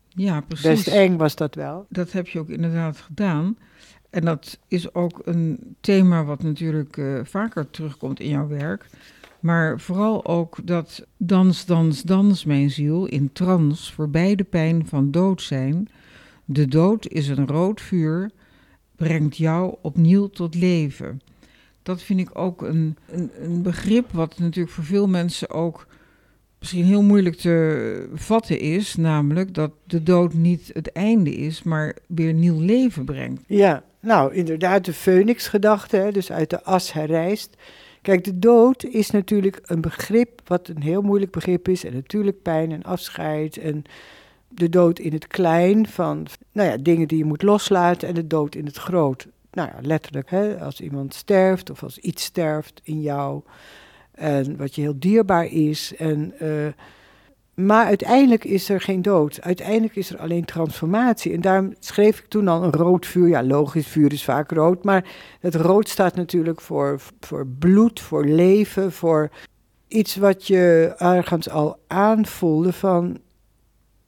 Ja, 0.07 0.41
precies. 0.41 0.65
Best 0.65 0.87
eng 0.87 1.17
was 1.17 1.35
dat 1.35 1.55
wel. 1.55 1.85
Dat 1.89 2.11
heb 2.11 2.27
je 2.27 2.39
ook 2.39 2.49
inderdaad 2.49 2.97
gedaan. 2.97 3.57
En 4.09 4.25
dat 4.25 4.59
is 4.67 4.93
ook 4.93 5.21
een 5.23 5.75
thema 5.79 6.23
wat 6.23 6.43
natuurlijk 6.43 6.97
uh, 6.97 7.19
vaker 7.23 7.69
terugkomt 7.69 8.19
in 8.19 8.29
jouw 8.29 8.47
werk. 8.47 8.85
Maar 9.39 9.79
vooral 9.79 10.25
ook 10.25 10.57
dat 10.63 11.05
dans, 11.17 11.65
dans, 11.65 12.03
dans, 12.03 12.45
mijn 12.45 12.71
ziel, 12.71 13.05
in 13.05 13.31
trance, 13.33 13.93
voorbij 13.93 14.35
de 14.35 14.43
pijn 14.43 14.87
van 14.87 15.11
dood 15.11 15.41
zijn. 15.41 15.89
De 16.45 16.67
dood 16.67 17.07
is 17.07 17.27
een 17.27 17.47
rood 17.47 17.81
vuur, 17.81 18.31
brengt 18.95 19.37
jou 19.37 19.75
opnieuw 19.81 20.27
tot 20.27 20.55
leven. 20.55 21.21
Dat 21.83 22.01
vind 22.01 22.19
ik 22.19 22.29
ook 22.33 22.61
een, 22.61 22.97
een, 23.07 23.31
een 23.39 23.61
begrip 23.61 24.11
wat 24.11 24.39
natuurlijk 24.39 24.75
voor 24.75 24.83
veel 24.83 25.07
mensen 25.07 25.49
ook 25.49 25.87
misschien 26.59 26.85
heel 26.85 27.03
moeilijk 27.03 27.35
te 27.35 28.09
vatten 28.13 28.59
is, 28.59 28.95
namelijk 28.95 29.53
dat 29.53 29.71
de 29.85 30.03
dood 30.03 30.33
niet 30.33 30.69
het 30.73 30.91
einde 30.91 31.35
is, 31.35 31.63
maar 31.63 31.97
weer 32.07 32.33
nieuw 32.33 32.59
leven 32.59 33.05
brengt. 33.05 33.43
Ja, 33.47 33.83
nou 33.99 34.33
inderdaad, 34.33 34.85
de 34.85 34.93
Phoenix-gedachte, 34.93 36.09
dus 36.11 36.31
uit 36.31 36.49
de 36.49 36.63
as 36.63 36.93
herrijst. 36.93 37.55
Kijk, 38.01 38.23
de 38.23 38.39
dood 38.39 38.83
is 38.83 39.11
natuurlijk 39.11 39.59
een 39.65 39.81
begrip 39.81 40.41
wat 40.45 40.67
een 40.67 40.81
heel 40.81 41.01
moeilijk 41.01 41.31
begrip 41.31 41.67
is. 41.67 41.83
En 41.83 41.93
natuurlijk 41.93 42.41
pijn 42.41 42.71
en 42.71 42.83
afscheid 42.83 43.57
en 43.57 43.83
de 44.47 44.69
dood 44.69 44.99
in 44.99 45.13
het 45.13 45.27
klein 45.27 45.87
van 45.87 46.27
nou 46.51 46.69
ja, 46.69 46.77
dingen 46.77 47.07
die 47.07 47.17
je 47.17 47.25
moet 47.25 47.41
loslaten 47.41 48.07
en 48.07 48.13
de 48.13 48.27
dood 48.27 48.55
in 48.55 48.65
het 48.65 48.77
groot. 48.77 49.27
Nou 49.51 49.69
ja, 49.69 49.77
letterlijk, 49.81 50.29
hè, 50.29 50.59
als 50.59 50.81
iemand 50.81 51.13
sterft 51.13 51.69
of 51.69 51.83
als 51.83 51.97
iets 51.97 52.23
sterft 52.23 52.81
in 52.83 53.01
jou. 53.01 53.41
En 54.11 54.57
wat 54.57 54.75
je 54.75 54.81
heel 54.81 54.99
dierbaar 54.99 55.45
is. 55.45 55.95
En, 55.97 56.33
uh, 56.41 56.67
maar 57.65 57.85
uiteindelijk 57.85 58.43
is 58.43 58.69
er 58.69 58.81
geen 58.81 59.01
dood. 59.01 59.41
Uiteindelijk 59.41 59.95
is 59.95 60.09
er 60.09 60.19
alleen 60.19 60.45
transformatie. 60.45 61.33
En 61.33 61.41
daarom 61.41 61.73
schreef 61.79 62.19
ik 62.19 62.25
toen 62.27 62.47
al 62.47 62.63
een 62.63 62.71
rood 62.71 63.05
vuur. 63.05 63.27
Ja, 63.27 63.43
logisch, 63.43 63.87
vuur 63.87 64.13
is 64.13 64.23
vaak 64.23 64.51
rood. 64.51 64.83
Maar 64.83 65.05
het 65.39 65.55
rood 65.55 65.89
staat 65.89 66.15
natuurlijk 66.15 66.61
voor, 66.61 67.01
voor 67.19 67.47
bloed, 67.47 67.99
voor 67.99 68.25
leven, 68.25 68.91
voor 68.91 69.29
iets 69.87 70.15
wat 70.15 70.47
je 70.47 70.93
ergens 70.97 71.49
al 71.49 71.79
aanvoelde 71.87 72.73
van, 72.73 73.17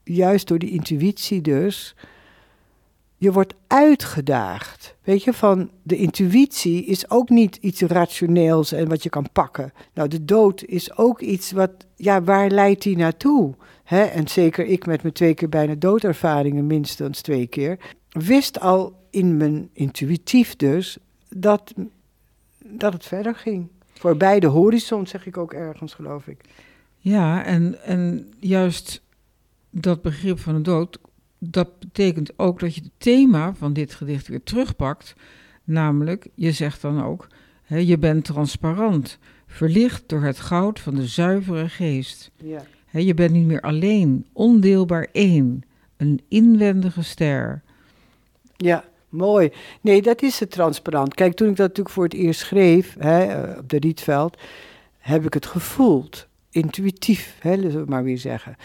juist 0.03 0.48
door 0.48 0.60
die 0.60 0.72
intuïtie 0.72 1.41
dus, 1.41 1.96
je 3.22 3.32
wordt 3.32 3.54
uitgedaagd. 3.68 4.96
Weet 5.04 5.24
je, 5.24 5.34
van 5.34 5.72
de 5.84 5.96
intuïtie 5.96 6.86
is 6.86 7.10
ook 7.10 7.30
niet 7.30 7.56
iets 7.56 7.82
rationeels 7.82 8.72
en 8.72 8.88
wat 8.88 9.04
je 9.04 9.10
kan 9.10 9.32
pakken. 9.32 9.74
Nou, 9.94 10.08
de 10.08 10.25
dood 10.25 10.63
is 10.63 10.98
ook 10.98 11.22
iets 11.22 11.51
wat, 11.51 11.72
ja, 11.96 12.24
waar 12.24 12.50
leidt 12.50 12.82
die 12.82 12.98
naartoe? 12.98 13.56
En 13.86 14.28
zeker 14.28 14.66
ik 14.66 14.86
met 14.86 15.01
mijn 15.01 15.13
twee 15.13 15.34
keer 15.34 15.50
bijna 15.50 15.75
doodervaringen, 15.75 16.68
minstens 16.68 17.22
twee 17.22 17.48
keer, 17.48 17.80
wist 18.10 18.60
al 18.60 18.96
in 19.10 19.38
mijn 19.38 19.70
intuïtief 19.74 20.56
dus 20.56 20.98
dat, 21.30 21.74
dat 22.66 22.94
het 22.94 23.06
verder 23.06 23.36
ging. 23.36 23.68
Voorbij 23.94 24.40
de 24.40 24.48
horizon, 24.48 25.08
zeg 25.08 25.25
ik 25.25 25.38
ook 25.38 25.54
ergens, 25.54 25.94
geloof 25.94 26.28
ik. 26.28 26.42
Ja, 26.98 27.44
en, 27.46 27.84
en 27.84 28.34
juist 28.40 29.01
dat 29.70 30.01
begrip 30.01 30.40
van 30.40 30.56
de 30.56 30.62
dood 30.62 31.00
dat 31.43 31.79
betekent 31.79 32.39
ook 32.39 32.60
dat 32.60 32.75
je 32.75 32.81
het 32.81 32.91
thema 32.98 33.53
van 33.53 33.74
dit 33.74 33.93
gedicht 33.93 34.27
weer 34.27 34.43
terugpakt. 34.43 35.13
Namelijk, 35.63 36.27
je 36.36 36.51
zegt 36.51 36.81
dan 36.81 37.03
ook, 37.03 37.27
hè, 37.63 37.77
je 37.77 37.98
bent 37.98 38.25
transparant, 38.25 39.17
verlicht 39.48 40.03
door 40.10 40.21
het 40.21 40.39
goud 40.39 40.79
van 40.79 40.95
de 40.95 41.07
zuivere 41.07 41.69
geest. 41.69 42.31
Ja. 42.36 42.63
Hè, 42.86 43.00
je 43.00 43.13
bent 43.13 43.31
niet 43.31 43.45
meer 43.45 43.62
alleen, 43.62 44.25
ondeelbaar 44.33 45.07
één, 45.12 45.63
een 45.98 46.21
inwendige 46.27 47.03
ster. 47.03 47.62
Ja, 48.57 48.83
mooi. 49.10 49.51
Nee, 49.81 50.01
dat 50.01 50.21
is 50.21 50.39
het 50.39 50.51
transparant. 50.51 51.13
Kijk, 51.13 51.33
toen 51.33 51.50
ik 51.50 51.55
dat 51.55 51.67
natuurlijk 51.67 51.95
voor 51.95 52.03
het 52.03 52.13
eerst 52.13 52.39
schreef, 52.39 52.95
hè, 53.00 53.24
eh, 53.24 53.57
op 53.57 53.69
de 53.69 53.79
Rietveld, 53.79 54.38
heb 54.98 55.25
ik 55.25 55.33
het 55.33 55.45
gevoeld. 55.45 56.27
Intuïtief, 56.50 57.38
hè, 57.39 57.55
zullen 57.55 57.83
we 57.83 57.89
maar 57.89 58.03
weer 58.03 58.17
zeggen. 58.17 58.55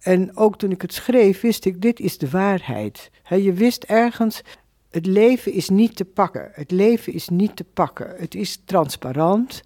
En 0.00 0.36
ook 0.36 0.58
toen 0.58 0.70
ik 0.70 0.82
het 0.82 0.92
schreef, 0.92 1.40
wist 1.40 1.64
ik, 1.64 1.82
dit 1.82 2.00
is 2.00 2.18
de 2.18 2.30
waarheid. 2.30 3.10
je 3.28 3.52
wist 3.52 3.84
ergens, 3.84 4.42
het 4.90 5.06
leven 5.06 5.52
is 5.52 5.68
niet 5.68 5.96
te 5.96 6.04
pakken. 6.04 6.48
Het 6.52 6.70
leven 6.70 7.12
is 7.12 7.28
niet 7.28 7.56
te 7.56 7.64
pakken. 7.64 8.14
Het 8.16 8.34
is 8.34 8.62
transparant, 8.64 9.62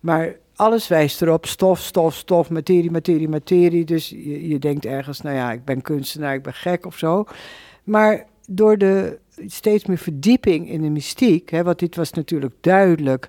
maar 0.00 0.36
alles 0.56 0.88
wijst 0.88 1.22
erop, 1.22 1.46
stof, 1.46 1.80
stof, 1.80 2.14
stof, 2.14 2.50
materie, 2.50 2.90
materie, 2.90 3.28
materie. 3.28 3.84
Dus 3.84 4.08
je, 4.08 4.48
je 4.48 4.58
denkt 4.58 4.86
ergens, 4.86 5.20
nou 5.20 5.36
ja, 5.36 5.52
ik 5.52 5.64
ben 5.64 5.82
kunstenaar, 5.82 6.34
ik 6.34 6.42
ben 6.42 6.54
gek 6.54 6.86
of 6.86 6.98
zo. 6.98 7.24
Maar 7.84 8.26
door 8.48 8.78
de 8.78 9.18
steeds 9.46 9.86
meer 9.86 9.98
verdieping 9.98 10.70
in 10.70 10.82
de 10.82 10.90
mystiek. 10.90 11.50
Hè, 11.50 11.62
want 11.62 11.78
dit 11.78 11.96
was 11.96 12.12
natuurlijk 12.12 12.54
duidelijk 12.60 13.28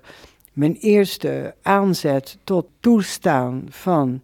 mijn 0.52 0.74
eerste 0.74 1.54
aanzet 1.62 2.38
tot 2.44 2.66
toestaan 2.80 3.66
van, 3.68 4.20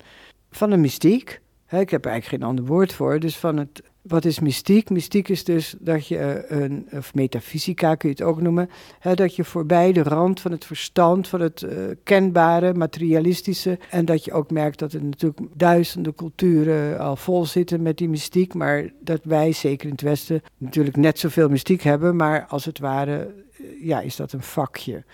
van 0.50 0.70
de 0.70 0.76
mystiek. 0.76 1.40
Ik 1.80 1.90
heb 1.90 2.06
eigenlijk 2.06 2.42
geen 2.42 2.48
ander 2.50 2.64
woord 2.64 2.92
voor. 2.92 3.20
Dus 3.20 3.36
van 3.36 3.56
het 3.56 3.82
wat 4.04 4.24
is 4.24 4.40
mystiek? 4.40 4.90
Mystiek 4.90 5.28
is 5.28 5.44
dus 5.44 5.74
dat 5.78 6.06
je 6.06 6.18
eh, 6.18 6.60
een, 6.60 6.86
of 6.92 7.14
metafysica 7.14 7.94
kun 7.94 8.08
je 8.08 8.14
het 8.14 8.24
ook 8.24 8.40
noemen, 8.40 8.70
dat 9.14 9.36
je 9.36 9.44
voorbij 9.44 9.92
de 9.92 10.02
rand 10.02 10.40
van 10.40 10.50
het 10.50 10.64
verstand, 10.64 11.28
van 11.28 11.40
het 11.40 11.62
uh, 11.62 11.70
kenbare, 12.02 12.74
materialistische, 12.74 13.78
en 13.90 14.04
dat 14.04 14.24
je 14.24 14.32
ook 14.32 14.50
merkt 14.50 14.78
dat 14.78 14.92
er 14.92 15.04
natuurlijk 15.04 15.40
duizenden 15.54 16.14
culturen 16.14 16.98
al 16.98 17.16
vol 17.16 17.46
zitten 17.46 17.82
met 17.82 17.98
die 17.98 18.08
mystiek, 18.08 18.54
maar 18.54 18.90
dat 19.00 19.20
wij, 19.22 19.52
zeker 19.52 19.86
in 19.86 19.92
het 19.92 20.00
Westen, 20.00 20.42
natuurlijk 20.58 20.96
net 20.96 21.18
zoveel 21.18 21.48
mystiek 21.48 21.82
hebben, 21.82 22.16
maar 22.16 22.46
als 22.48 22.64
het 22.64 22.78
ware, 22.78 23.34
eh, 23.56 23.86
ja, 23.86 24.00
is 24.00 24.16
dat 24.16 24.32
een 24.32 24.42
vakje, 24.42 25.04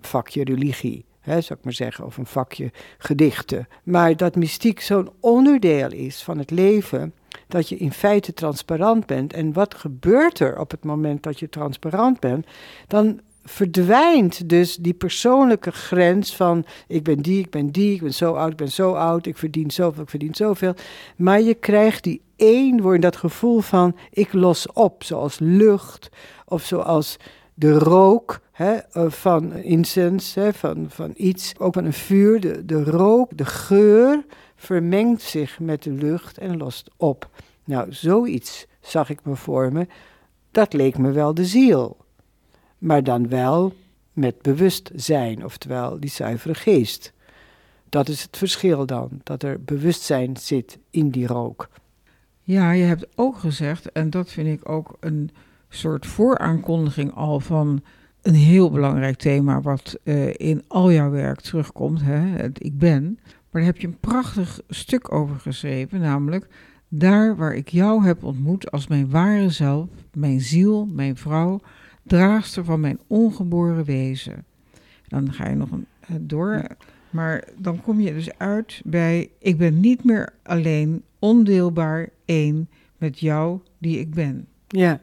vakje 0.00 0.44
religie. 0.44 1.04
Hè, 1.28 1.40
zou 1.40 1.58
ik 1.58 1.64
maar 1.64 1.74
zeggen, 1.74 2.04
of 2.04 2.16
een 2.16 2.26
vakje 2.26 2.70
gedichten. 2.98 3.68
Maar 3.82 4.16
dat 4.16 4.36
mystiek 4.36 4.80
zo'n 4.80 5.10
onderdeel 5.20 5.92
is 5.92 6.22
van 6.22 6.38
het 6.38 6.50
leven, 6.50 7.14
dat 7.48 7.68
je 7.68 7.76
in 7.76 7.92
feite 7.92 8.32
transparant 8.32 9.06
bent. 9.06 9.32
En 9.32 9.52
wat 9.52 9.74
gebeurt 9.74 10.40
er 10.40 10.58
op 10.58 10.70
het 10.70 10.84
moment 10.84 11.22
dat 11.22 11.38
je 11.38 11.48
transparant 11.48 12.20
bent? 12.20 12.46
Dan 12.86 13.20
verdwijnt 13.48 14.48
dus 14.48 14.76
die 14.76 14.94
persoonlijke 14.94 15.70
grens 15.70 16.36
van 16.36 16.64
ik 16.86 17.02
ben 17.02 17.22
die, 17.22 17.38
ik 17.38 17.50
ben 17.50 17.70
die, 17.70 17.94
ik 17.94 18.02
ben 18.02 18.14
zo 18.14 18.34
oud, 18.34 18.50
ik 18.50 18.56
ben 18.56 18.70
zo 18.70 18.92
oud, 18.92 19.26
ik 19.26 19.36
verdien 19.36 19.70
zoveel, 19.70 20.02
ik 20.02 20.10
verdien 20.10 20.34
zoveel. 20.34 20.74
Maar 21.16 21.40
je 21.40 21.54
krijgt 21.54 22.04
die 22.04 22.20
eenwording, 22.36 23.02
dat 23.02 23.16
gevoel 23.16 23.60
van 23.60 23.96
ik 24.10 24.32
los 24.32 24.72
op, 24.72 25.04
zoals 25.04 25.38
lucht 25.38 26.08
of 26.44 26.62
zoals 26.64 27.16
de 27.58 27.78
rook 27.78 28.40
hè, 28.52 28.72
eh, 28.72 29.10
van 29.10 29.52
incense, 29.52 30.40
hè, 30.40 30.52
van, 30.52 30.86
van 30.88 31.12
iets, 31.16 31.54
ook 31.58 31.74
van 31.74 31.84
een 31.84 31.92
vuur, 31.92 32.40
de, 32.40 32.64
de 32.64 32.84
rook, 32.84 33.36
de 33.36 33.44
geur 33.44 34.24
vermengt 34.56 35.22
zich 35.22 35.60
met 35.60 35.82
de 35.82 35.90
lucht 35.90 36.38
en 36.38 36.56
lost 36.56 36.90
op. 36.96 37.30
Nou, 37.64 37.92
zoiets 37.92 38.66
zag 38.80 39.10
ik 39.10 39.24
me 39.24 39.36
voor 39.36 39.72
me. 39.72 39.86
Dat 40.50 40.72
leek 40.72 40.98
me 40.98 41.10
wel 41.10 41.34
de 41.34 41.44
ziel. 41.44 41.96
Maar 42.78 43.04
dan 43.04 43.28
wel 43.28 43.72
met 44.12 44.42
bewustzijn, 44.42 45.44
oftewel 45.44 46.00
die 46.00 46.10
zuivere 46.10 46.54
geest. 46.54 47.12
Dat 47.88 48.08
is 48.08 48.22
het 48.22 48.36
verschil 48.36 48.86
dan, 48.86 49.08
dat 49.22 49.42
er 49.42 49.62
bewustzijn 49.62 50.36
zit 50.36 50.78
in 50.90 51.10
die 51.10 51.26
rook. 51.26 51.68
Ja, 52.42 52.70
je 52.70 52.84
hebt 52.84 53.06
ook 53.14 53.38
gezegd, 53.38 53.92
en 53.92 54.10
dat 54.10 54.30
vind 54.30 54.48
ik 54.48 54.68
ook 54.68 54.96
een 55.00 55.30
soort 55.68 56.06
vooraankondiging 56.06 57.14
al 57.14 57.40
van 57.40 57.82
een 58.22 58.34
heel 58.34 58.70
belangrijk 58.70 59.16
thema 59.16 59.60
wat 59.60 59.98
uh, 60.04 60.34
in 60.36 60.62
al 60.68 60.92
jouw 60.92 61.10
werk 61.10 61.40
terugkomt, 61.40 62.02
hè, 62.02 62.18
het 62.18 62.64
ik 62.64 62.78
ben. 62.78 63.18
Maar 63.22 63.62
daar 63.62 63.72
heb 63.72 63.76
je 63.78 63.86
een 63.86 64.00
prachtig 64.00 64.60
stuk 64.68 65.12
over 65.12 65.36
geschreven, 65.36 66.00
namelijk 66.00 66.48
daar 66.88 67.36
waar 67.36 67.54
ik 67.54 67.68
jou 67.68 68.04
heb 68.04 68.24
ontmoet 68.24 68.70
als 68.70 68.86
mijn 68.86 69.10
ware 69.10 69.50
zelf, 69.50 69.88
mijn 70.14 70.40
ziel, 70.40 70.86
mijn 70.86 71.16
vrouw, 71.16 71.60
draagster 72.02 72.64
van 72.64 72.80
mijn 72.80 72.98
ongeboren 73.06 73.84
wezen. 73.84 74.44
Dan 75.06 75.32
ga 75.32 75.48
je 75.48 75.56
nog 75.56 75.70
een, 75.70 75.86
eh, 76.00 76.16
door, 76.20 76.62
maar 77.10 77.44
dan 77.56 77.80
kom 77.80 78.00
je 78.00 78.12
dus 78.12 78.38
uit 78.38 78.80
bij 78.84 79.30
ik 79.38 79.58
ben 79.58 79.80
niet 79.80 80.04
meer 80.04 80.32
alleen 80.42 81.02
ondeelbaar 81.18 82.08
één 82.24 82.68
met 82.96 83.18
jou 83.18 83.60
die 83.78 83.98
ik 83.98 84.14
ben. 84.14 84.46
Ja. 84.68 85.00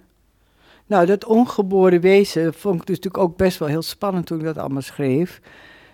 Nou, 0.86 1.06
dat 1.06 1.26
ongeboren 1.26 2.02
wezen 2.02 2.54
vond 2.54 2.80
ik 2.82 2.86
dus 2.86 2.96
natuurlijk 2.96 3.24
ook 3.24 3.38
best 3.38 3.60
wel 3.60 3.68
heel 3.68 3.82
spannend 3.82 4.26
toen 4.26 4.40
ik 4.40 4.46
dat 4.46 4.58
allemaal 4.58 4.82
schreef. 4.82 5.42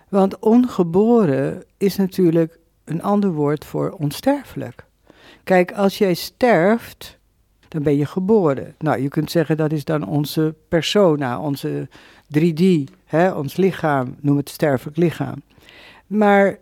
Want 0.08 0.38
ongeboren 0.38 1.62
is 1.76 1.96
natuurlijk 1.96 2.58
een 2.84 3.02
ander 3.02 3.32
woord 3.32 3.64
voor 3.64 3.90
onsterfelijk. 3.90 4.84
Kijk, 5.44 5.72
als 5.72 5.98
jij 5.98 6.14
sterft, 6.14 7.18
dan 7.68 7.82
ben 7.82 7.96
je 7.96 8.06
geboren. 8.06 8.74
Nou, 8.78 9.02
je 9.02 9.08
kunt 9.08 9.30
zeggen 9.30 9.56
dat 9.56 9.72
is 9.72 9.84
dan 9.84 10.06
onze 10.06 10.54
persona, 10.68 11.40
onze 11.40 11.88
3D, 12.38 12.62
hè, 13.04 13.32
ons 13.32 13.56
lichaam, 13.56 14.16
noem 14.20 14.36
het 14.36 14.48
sterfelijk 14.48 14.96
lichaam. 14.96 15.42
Maar 16.06 16.58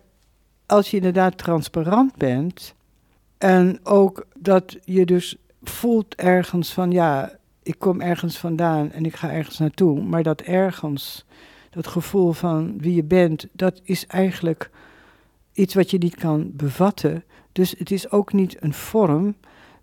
als 0.66 0.90
je 0.90 0.96
inderdaad 0.96 1.38
transparant 1.38 2.16
bent 2.16 2.74
en 3.38 3.80
ook 3.82 4.26
dat 4.38 4.78
je 4.84 5.06
dus 5.06 5.36
voelt 5.62 6.14
ergens 6.14 6.72
van 6.72 6.90
ja, 6.90 7.38
ik 7.70 7.78
kom 7.78 8.00
ergens 8.00 8.38
vandaan 8.38 8.92
en 8.92 9.04
ik 9.04 9.16
ga 9.16 9.30
ergens 9.30 9.58
naartoe, 9.58 10.02
maar 10.02 10.22
dat 10.22 10.40
ergens, 10.40 11.24
dat 11.70 11.86
gevoel 11.86 12.32
van 12.32 12.74
wie 12.78 12.94
je 12.94 13.04
bent, 13.04 13.46
dat 13.52 13.80
is 13.84 14.06
eigenlijk 14.06 14.70
iets 15.52 15.74
wat 15.74 15.90
je 15.90 15.98
niet 15.98 16.14
kan 16.14 16.50
bevatten. 16.54 17.24
Dus 17.52 17.74
het 17.78 17.90
is 17.90 18.10
ook 18.10 18.32
niet 18.32 18.56
een 18.62 18.74
vorm. 18.74 19.34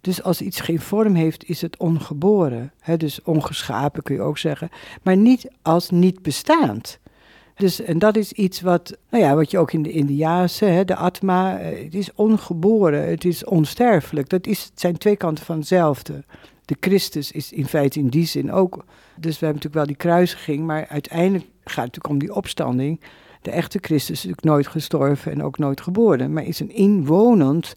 Dus 0.01 0.23
als 0.23 0.41
iets 0.41 0.59
geen 0.59 0.79
vorm 0.79 1.15
heeft, 1.15 1.49
is 1.49 1.61
het 1.61 1.77
ongeboren. 1.77 2.71
dus 2.97 3.21
ongeschapen 3.23 4.03
kun 4.03 4.15
je 4.15 4.21
ook 4.21 4.37
zeggen. 4.37 4.69
Maar 5.01 5.17
niet 5.17 5.49
als 5.61 5.89
niet 5.89 6.21
bestaand. 6.21 6.99
Dus, 7.55 7.81
en 7.81 7.99
dat 7.99 8.15
is 8.15 8.31
iets 8.31 8.61
wat, 8.61 8.97
nou 9.09 9.23
ja, 9.23 9.35
wat 9.35 9.51
je 9.51 9.57
ook 9.57 9.71
in 9.71 9.83
de 9.83 9.91
Indiase, 9.91 10.83
de 10.85 10.95
Atma, 10.95 11.59
eh, 11.59 11.83
het 11.83 11.95
is 11.95 12.13
ongeboren, 12.13 13.09
het 13.09 13.25
is 13.25 13.45
onsterfelijk. 13.45 14.29
Dat 14.29 14.47
is, 14.47 14.63
het 14.63 14.79
zijn 14.79 14.97
twee 14.97 15.15
kanten 15.15 15.45
van 15.45 15.57
hetzelfde. 15.57 16.23
De 16.67 16.77
Christus 16.79 17.31
is 17.31 17.51
in 17.51 17.65
feite 17.65 17.99
in 17.99 18.07
die 18.07 18.25
zin 18.25 18.51
ook. 18.51 18.85
Dus 19.15 19.39
we 19.39 19.45
hebben 19.45 19.63
natuurlijk 19.63 19.73
wel 19.73 19.85
die 19.85 19.95
kruisiging, 19.95 20.65
maar 20.65 20.87
uiteindelijk 20.87 21.43
gaat 21.43 21.65
het 21.65 21.75
natuurlijk 21.75 22.09
om 22.09 22.19
die 22.19 22.35
opstanding. 22.35 23.01
De 23.41 23.51
echte 23.51 23.77
Christus 23.81 24.09
is 24.09 24.23
natuurlijk 24.23 24.47
nooit 24.47 24.67
gestorven 24.67 25.31
en 25.31 25.43
ook 25.43 25.57
nooit 25.57 25.81
geboren, 25.81 26.33
maar 26.33 26.43
is 26.43 26.59
een 26.59 26.71
inwonend 26.71 27.75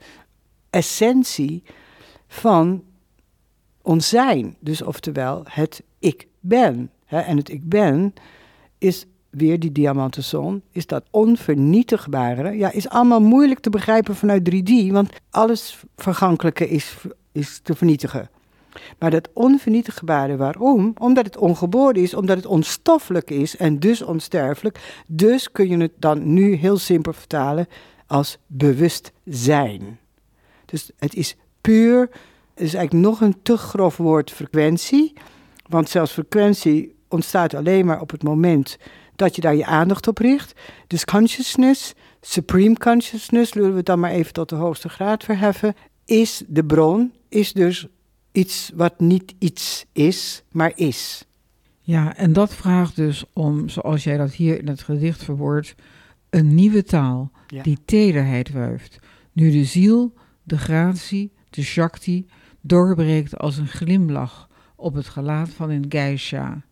essentie 0.71 1.63
van 2.27 2.83
ons 3.83 4.09
zijn. 4.09 4.57
Dus 4.61 4.83
oftewel 4.83 5.43
het 5.45 5.83
ik 5.99 6.27
ben. 6.41 6.91
En 7.07 7.37
het 7.37 7.51
ik 7.51 7.69
ben 7.69 8.15
is 8.79 9.07
weer 9.31 9.59
die 9.59 9.73
diamanten 9.73 10.25
zon, 10.25 10.63
is 10.71 10.87
dat 10.87 11.05
onvernietigbare. 11.11 12.57
Ja, 12.57 12.73
is 12.73 12.89
allemaal 12.89 13.21
moeilijk 13.21 13.61
te 13.61 13.71
begrijpen 13.71 14.17
vanuit 14.17 14.51
3D, 14.55 14.93
want 14.93 15.13
alles 15.31 15.85
vergankelijke 15.97 16.69
is, 16.69 16.97
is 17.33 17.61
te 17.63 17.75
vernietigen. 17.75 18.31
Maar 18.99 19.11
dat 19.11 19.29
onvernietigbare, 19.33 20.37
waarom? 20.37 20.95
Omdat 20.99 21.25
het 21.25 21.37
ongeboren 21.37 22.03
is, 22.03 22.15
omdat 22.15 22.37
het 22.37 22.47
onstoffelijk 22.47 23.31
is 23.31 23.57
en 23.57 23.79
dus 23.79 24.03
onsterfelijk. 24.03 25.03
Dus 25.07 25.53
kun 25.53 25.69
je 25.69 25.77
het 25.77 25.93
dan 25.99 26.33
nu 26.33 26.55
heel 26.55 26.77
simpel 26.77 27.13
vertalen 27.13 27.67
als 28.07 28.39
bewustzijn. 28.47 29.99
Dus 30.65 30.91
het 30.99 31.15
is 31.15 31.37
puur, 31.61 32.01
het 32.55 32.65
is 32.65 32.75
eigenlijk 32.75 33.07
nog 33.07 33.21
een 33.21 33.43
te 33.43 33.57
grof 33.57 33.97
woord 33.97 34.31
frequentie. 34.31 35.13
Want 35.67 35.89
zelfs 35.89 36.13
frequentie 36.13 36.95
ontstaat 37.09 37.55
alleen 37.55 37.87
maar 37.87 38.01
op 38.01 38.11
het 38.11 38.23
moment 38.23 38.79
dat 39.17 39.35
je 39.35 39.41
daar 39.41 39.55
je 39.55 39.67
aandacht 39.67 40.09
op 40.09 40.19
richt. 40.19 40.61
Dus 40.87 41.05
consciousness, 41.05 41.95
supreme 42.21 42.77
consciousness, 42.77 43.53
zullen 43.53 43.71
we 43.71 43.77
het 43.77 43.87
dan 43.87 44.01
maar 44.01 44.11
even 44.11 44.33
tot 44.33 44.49
de 44.49 44.55
hoogste 44.55 44.89
graad 44.89 45.25
verheffen, 45.25 45.75
is 46.05 46.43
de 46.47 46.65
bron, 46.65 47.13
is 47.29 47.53
dus 47.53 47.87
iets 48.33 48.71
wat 48.75 49.01
niet 49.01 49.35
iets 49.39 49.87
is, 49.93 50.43
maar 50.53 50.73
is. 50.75 51.25
Ja, 51.81 52.17
en 52.17 52.33
dat 52.33 52.55
vraagt 52.55 52.97
dus 52.97 53.25
om, 53.33 53.69
zoals 53.69 54.05
jij 54.05 54.17
dat 54.17 54.33
hier 54.33 54.59
in 54.59 54.69
het 54.69 54.83
gedicht 54.83 55.25
verwoordt, 55.25 55.75
een 56.31 56.55
nieuwe 56.55 56.83
taal 56.83 57.31
die 57.63 57.79
tederheid 57.85 58.51
wuift. 58.51 58.99
Nu 59.33 59.51
de 59.51 59.65
ziel, 59.65 60.15
de 60.43 60.59
gratie, 60.59 61.33
de 61.51 61.63
shakti 61.63 62.27
doorbreekt 62.61 63.39
als 63.39 63.57
een 63.57 63.69
glimlach 63.69 64.49
op 64.77 64.95
het 64.95 65.07
gelaat 65.07 65.49
van 65.49 65.71
een 65.71 65.85
geisha. 65.89 66.63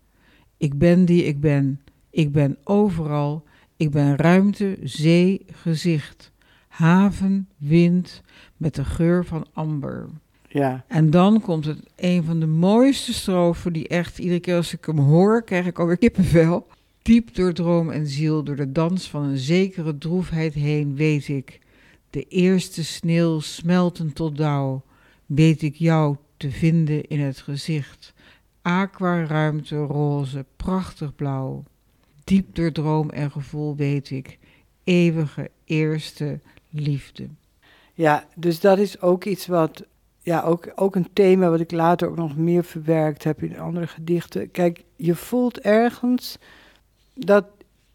Ik 0.57 0.79
ben 0.79 1.05
die 1.05 1.25
ik 1.25 1.40
ben. 1.40 1.81
Ik 2.11 2.33
ben 2.33 2.57
overal. 2.64 3.44
Ik 3.77 3.90
ben 3.90 4.16
ruimte, 4.16 4.79
zee, 4.83 5.44
gezicht. 5.53 6.33
Haven, 6.68 7.49
wind, 7.57 8.23
met 8.57 8.75
de 8.75 8.85
geur 8.85 9.25
van 9.25 9.47
amber. 9.53 10.09
Ja. 10.48 10.84
En 10.87 11.11
dan 11.11 11.40
komt 11.40 11.64
het 11.64 11.78
een 11.96 12.24
van 12.24 12.40
de 12.40 12.46
mooiste 12.46 13.12
strofen 13.12 13.72
die 13.72 13.88
echt 13.88 14.18
iedere 14.18 14.40
keer 14.40 14.56
als 14.56 14.72
ik 14.72 14.84
hem 14.84 14.98
hoor, 14.98 15.42
krijg 15.42 15.66
ik 15.66 15.78
alweer 15.78 15.98
kippenvel. 15.98 16.66
Diep 17.02 17.34
door 17.34 17.52
droom 17.52 17.90
en 17.90 18.06
ziel, 18.06 18.42
door 18.42 18.56
de 18.56 18.72
dans 18.72 19.11
van 19.11 19.22
een 19.22 19.38
zekere 19.38 19.98
droefheid 19.98 20.54
heen, 20.54 20.96
weet 20.96 21.28
ik. 21.28 21.61
De 22.11 22.22
eerste 22.22 22.84
sneeuw 22.84 23.40
smelten 23.40 24.12
tot 24.12 24.37
dauw, 24.37 24.82
weet 25.26 25.62
ik 25.62 25.74
jou 25.74 26.16
te 26.37 26.50
vinden 26.50 27.08
in 27.08 27.20
het 27.20 27.38
gezicht. 27.38 28.14
Aqua 28.62 29.24
ruimte 29.24 29.76
roze, 29.76 30.44
prachtig 30.56 31.14
blauw. 31.14 31.64
Diep 32.24 32.54
door 32.54 32.72
droom 32.72 33.11
en 33.11 33.30
gevoel 33.30 33.76
weet 33.76 34.11
ik, 34.11 34.38
eeuwige 34.84 35.50
eerste 35.64 36.40
liefde. 36.70 37.28
Ja, 37.94 38.26
dus 38.34 38.61
dat 38.61 38.78
is 38.78 39.00
ook 39.00 39.24
iets 39.24 39.46
wat 39.46 39.84
ja, 40.28 40.42
ook, 40.42 40.68
ook 40.74 40.96
een 40.96 41.08
thema 41.12 41.50
wat 41.50 41.60
ik 41.60 41.70
later 41.70 42.08
ook 42.08 42.16
nog 42.16 42.36
meer 42.36 42.64
verwerkt 42.64 43.24
heb 43.24 43.42
in 43.42 43.58
andere 43.58 43.86
gedichten. 43.86 44.50
Kijk, 44.50 44.84
je 44.96 45.14
voelt 45.14 45.58
ergens 45.58 46.38
dat 47.14 47.44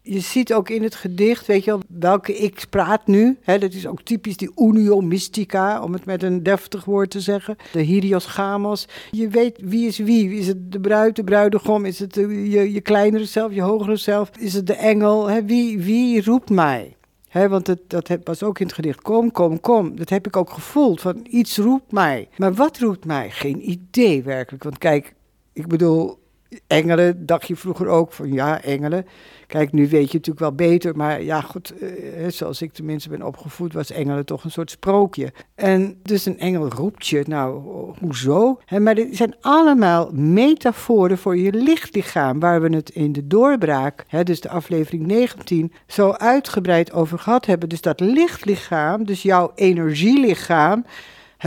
je 0.02 0.20
ziet 0.20 0.52
ook 0.52 0.68
in 0.68 0.82
het 0.82 0.94
gedicht, 0.94 1.46
weet 1.46 1.64
je 1.64 1.70
wel, 1.70 1.80
welke 1.88 2.36
ik 2.36 2.66
praat 2.70 3.06
nu. 3.06 3.38
Hè, 3.42 3.58
dat 3.58 3.72
is 3.72 3.86
ook 3.86 4.02
typisch 4.02 4.36
die 4.36 4.50
unio 4.56 5.00
mystica, 5.00 5.82
om 5.82 5.92
het 5.92 6.04
met 6.04 6.22
een 6.22 6.42
deftig 6.42 6.84
woord 6.84 7.10
te 7.10 7.20
zeggen. 7.20 7.56
De 7.72 7.82
Hyrios 7.82 8.26
Gamos. 8.26 8.88
Je 9.10 9.28
weet 9.28 9.58
wie 9.62 9.86
is 9.86 9.98
wie. 9.98 10.34
Is 10.34 10.46
het 10.46 10.72
de 10.72 10.80
bruid, 10.80 11.16
de 11.16 11.24
bruidegom? 11.24 11.84
Is 11.84 11.98
het 11.98 12.14
je, 12.14 12.72
je 12.72 12.80
kleinere 12.80 13.24
zelf, 13.24 13.52
je 13.54 13.62
hogere 13.62 13.96
zelf? 13.96 14.30
Is 14.38 14.54
het 14.54 14.66
de 14.66 14.74
engel? 14.74 15.28
Hè, 15.28 15.44
wie, 15.44 15.80
wie 15.80 16.24
roept 16.24 16.50
mij? 16.50 16.96
Want 17.34 17.66
het, 17.66 17.80
dat 17.90 18.18
was 18.24 18.42
ook 18.42 18.58
in 18.58 18.66
het 18.66 18.74
gedicht. 18.74 19.02
Kom, 19.02 19.32
kom, 19.32 19.60
kom. 19.60 19.96
Dat 19.96 20.08
heb 20.08 20.26
ik 20.26 20.36
ook 20.36 20.50
gevoeld. 20.50 21.00
Van 21.00 21.26
iets 21.28 21.58
roept 21.58 21.92
mij. 21.92 22.28
Maar 22.36 22.54
wat 22.54 22.78
roept 22.78 23.04
mij? 23.04 23.30
Geen 23.30 23.70
idee 23.70 24.22
werkelijk. 24.22 24.64
Want 24.64 24.78
kijk, 24.78 25.14
ik 25.52 25.66
bedoel, 25.66 26.18
engelen 26.66 27.26
dacht 27.26 27.48
je 27.48 27.56
vroeger 27.56 27.86
ook 27.86 28.12
van 28.12 28.32
ja, 28.32 28.62
engelen. 28.62 29.06
Kijk, 29.46 29.72
nu 29.72 29.88
weet 29.88 30.10
je 30.10 30.16
natuurlijk 30.16 30.38
wel 30.38 30.54
beter, 30.54 30.96
maar 30.96 31.22
ja, 31.22 31.40
goed, 31.40 31.74
eh, 31.78 31.90
zoals 32.28 32.62
ik 32.62 32.72
tenminste 32.72 33.08
ben 33.08 33.22
opgevoed, 33.22 33.72
was 33.72 33.90
engelen 33.90 34.24
toch 34.24 34.44
een 34.44 34.50
soort 34.50 34.70
sprookje. 34.70 35.32
En 35.54 35.98
dus 36.02 36.26
een 36.26 36.38
engel 36.38 36.68
roept 36.68 37.06
je, 37.06 37.22
nou, 37.26 37.62
hoezo? 38.00 38.60
He, 38.64 38.80
maar 38.80 38.94
dit 38.94 39.16
zijn 39.16 39.34
allemaal 39.40 40.10
metaforen 40.12 41.18
voor 41.18 41.36
je 41.36 41.52
lichtlichaam, 41.52 42.40
waar 42.40 42.60
we 42.60 42.76
het 42.76 42.90
in 42.90 43.12
de 43.12 43.26
doorbraak, 43.26 44.04
he, 44.08 44.22
dus 44.22 44.40
de 44.40 44.48
aflevering 44.48 45.06
19, 45.06 45.72
zo 45.86 46.10
uitgebreid 46.10 46.92
over 46.92 47.18
gehad 47.18 47.46
hebben. 47.46 47.68
Dus 47.68 47.80
dat 47.80 48.00
lichtlichaam, 48.00 49.04
dus 49.04 49.22
jouw 49.22 49.52
energielichaam, 49.54 50.84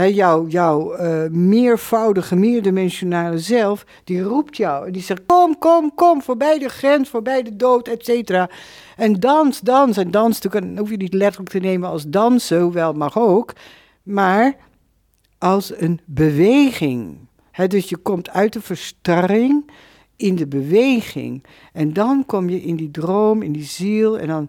jouw, 0.06 0.46
jouw 0.46 1.00
uh, 1.00 1.30
meervoudige, 1.30 2.36
meerdimensionale 2.36 3.38
zelf, 3.38 3.84
die 4.04 4.22
roept 4.22 4.56
jou. 4.56 4.86
En 4.86 4.92
die 4.92 5.02
zegt, 5.02 5.22
kom, 5.26 5.58
kom, 5.58 5.94
kom, 5.94 6.22
voorbij 6.22 6.58
de 6.58 6.68
grens, 6.68 7.08
voorbij 7.08 7.42
de 7.42 7.56
dood, 7.56 7.88
et 7.88 8.04
cetera. 8.04 8.50
En 8.96 9.20
dans, 9.20 9.60
dans. 9.60 9.96
En 9.96 10.10
dans 10.10 10.40
dan 10.40 10.78
hoef 10.78 10.90
je 10.90 10.96
niet 10.96 11.12
letterlijk 11.12 11.50
te 11.50 11.58
nemen 11.58 11.88
als 11.88 12.04
dansen, 12.06 12.60
hoewel 12.60 12.92
mag 12.92 13.18
ook. 13.18 13.52
Maar 14.02 14.56
als 15.38 15.80
een 15.80 16.00
beweging. 16.04 17.16
dus 17.66 17.88
je 17.88 17.96
komt 17.96 18.30
uit 18.30 18.52
de 18.52 18.60
verstarring 18.60 19.70
in 20.16 20.36
de 20.36 20.46
beweging. 20.46 21.44
En 21.72 21.92
dan 21.92 22.26
kom 22.26 22.48
je 22.48 22.62
in 22.62 22.76
die 22.76 22.90
droom, 22.90 23.42
in 23.42 23.52
die 23.52 23.64
ziel. 23.64 24.18
En 24.18 24.26
dan 24.26 24.48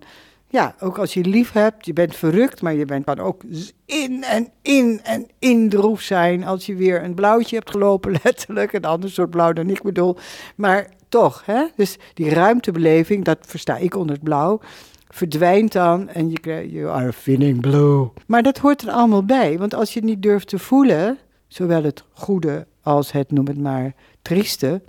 ja, 0.52 0.76
ook 0.80 0.98
als 0.98 1.14
je 1.14 1.24
lief 1.24 1.52
hebt, 1.52 1.86
je 1.86 1.94
bent 1.94 2.16
verrukt, 2.16 2.62
maar 2.62 2.74
je 2.74 2.86
bent, 2.86 3.06
kan 3.06 3.20
ook 3.20 3.44
in 3.86 4.24
en 4.24 4.48
in 4.62 5.00
en 5.04 5.28
in 5.40 5.70
droef 5.70 6.02
zijn 6.02 6.44
als 6.44 6.66
je 6.66 6.76
weer 6.76 7.04
een 7.04 7.14
blauwtje 7.14 7.56
hebt 7.56 7.72
gelopen, 7.72 8.12
letterlijk. 8.24 8.74
Een 8.74 8.86
ander 8.86 9.10
soort 9.10 9.30
blauw 9.30 9.54
dan 9.54 9.70
ik 9.70 9.82
bedoel. 9.82 10.18
Maar 10.56 10.90
toch, 11.10 11.46
hè? 11.46 11.66
Dus 11.76 11.98
die 12.14 12.30
ruimtebeleving, 12.30 13.26
dat 13.26 13.38
versta 13.42 13.78
ik 13.78 13.96
onder 13.96 14.16
het 14.16 14.24
blauw, 14.24 14.60
verdwijnt 15.08 15.72
dan 15.72 16.10
en 16.10 16.30
je 16.30 16.40
krijgt, 16.40 16.72
you 16.72 16.90
are 16.90 17.14
feeling 17.14 17.62
blue. 17.62 18.10
Maar 18.28 18.44
dat 18.44 18.58
hoort 18.58 18.82
er 18.82 18.92
allemaal 18.92 19.26
bij, 19.26 19.58
want 19.58 19.74
als 19.74 19.94
je 19.94 20.00
het 20.00 20.10
niet 20.10 20.22
durft 20.22 20.48
te 20.48 20.60
voelen, 20.60 21.18
zowel 21.48 21.84
het 21.84 22.04
goede 22.12 22.68
als 22.82 23.12
het, 23.12 23.32
noem 23.32 23.48
het 23.48 23.60
maar, 23.60 23.94
trieste, 24.22 24.82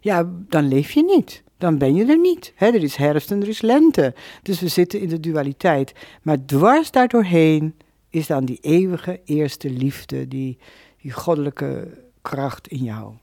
ja, 0.00 0.30
dan 0.48 0.68
leef 0.68 0.90
je 0.90 1.04
niet 1.04 1.42
dan 1.60 1.78
ben 1.78 1.94
je 1.94 2.04
er 2.04 2.18
niet. 2.18 2.52
er 2.56 2.82
is 2.82 2.96
herfst 2.96 3.30
en 3.30 3.42
er 3.42 3.48
is 3.48 3.60
lente. 3.60 4.14
Dus 4.42 4.60
we 4.60 4.68
zitten 4.68 5.00
in 5.00 5.08
de 5.08 5.20
dualiteit. 5.20 5.92
Maar 6.22 6.44
dwars 6.44 6.90
daardoorheen 6.90 7.74
is 8.10 8.26
dan 8.26 8.44
die 8.44 8.58
eeuwige 8.60 9.20
eerste 9.24 9.70
liefde, 9.70 10.28
die, 10.28 10.58
die 11.00 11.12
goddelijke 11.12 11.98
kracht 12.22 12.68
in 12.68 12.84
jou. 12.84 13.14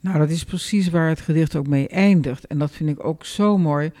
Nou, 0.00 0.18
dat 0.18 0.30
is 0.30 0.44
precies 0.44 0.88
waar 0.88 1.08
het 1.08 1.20
gedicht 1.20 1.56
ook 1.56 1.66
mee 1.66 1.88
eindigt. 1.88 2.46
En 2.46 2.58
dat 2.58 2.70
vind 2.70 2.90
ik 2.90 3.04
ook 3.04 3.24
zo 3.24 3.58
mooi, 3.58 3.92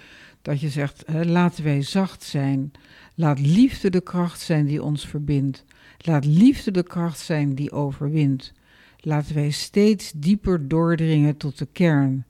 dat 0.42 0.60
je 0.60 0.68
zegt, 0.68 1.04
laten 1.08 1.64
wij 1.64 1.82
zacht 1.82 2.22
zijn. 2.22 2.72
Laat 3.14 3.40
liefde 3.40 3.90
de 3.90 4.00
kracht 4.00 4.40
zijn 4.40 4.66
die 4.66 4.82
ons 4.82 5.06
verbindt. 5.06 5.64
Laat 5.98 6.24
liefde 6.24 6.70
de 6.70 6.82
kracht 6.82 7.18
zijn 7.18 7.54
die 7.54 7.72
overwint. 7.72 8.52
Laten 9.00 9.34
wij 9.34 9.50
steeds 9.50 10.12
dieper 10.16 10.68
doordringen 10.68 11.36
tot 11.36 11.58
de 11.58 11.68
kern 11.72 12.24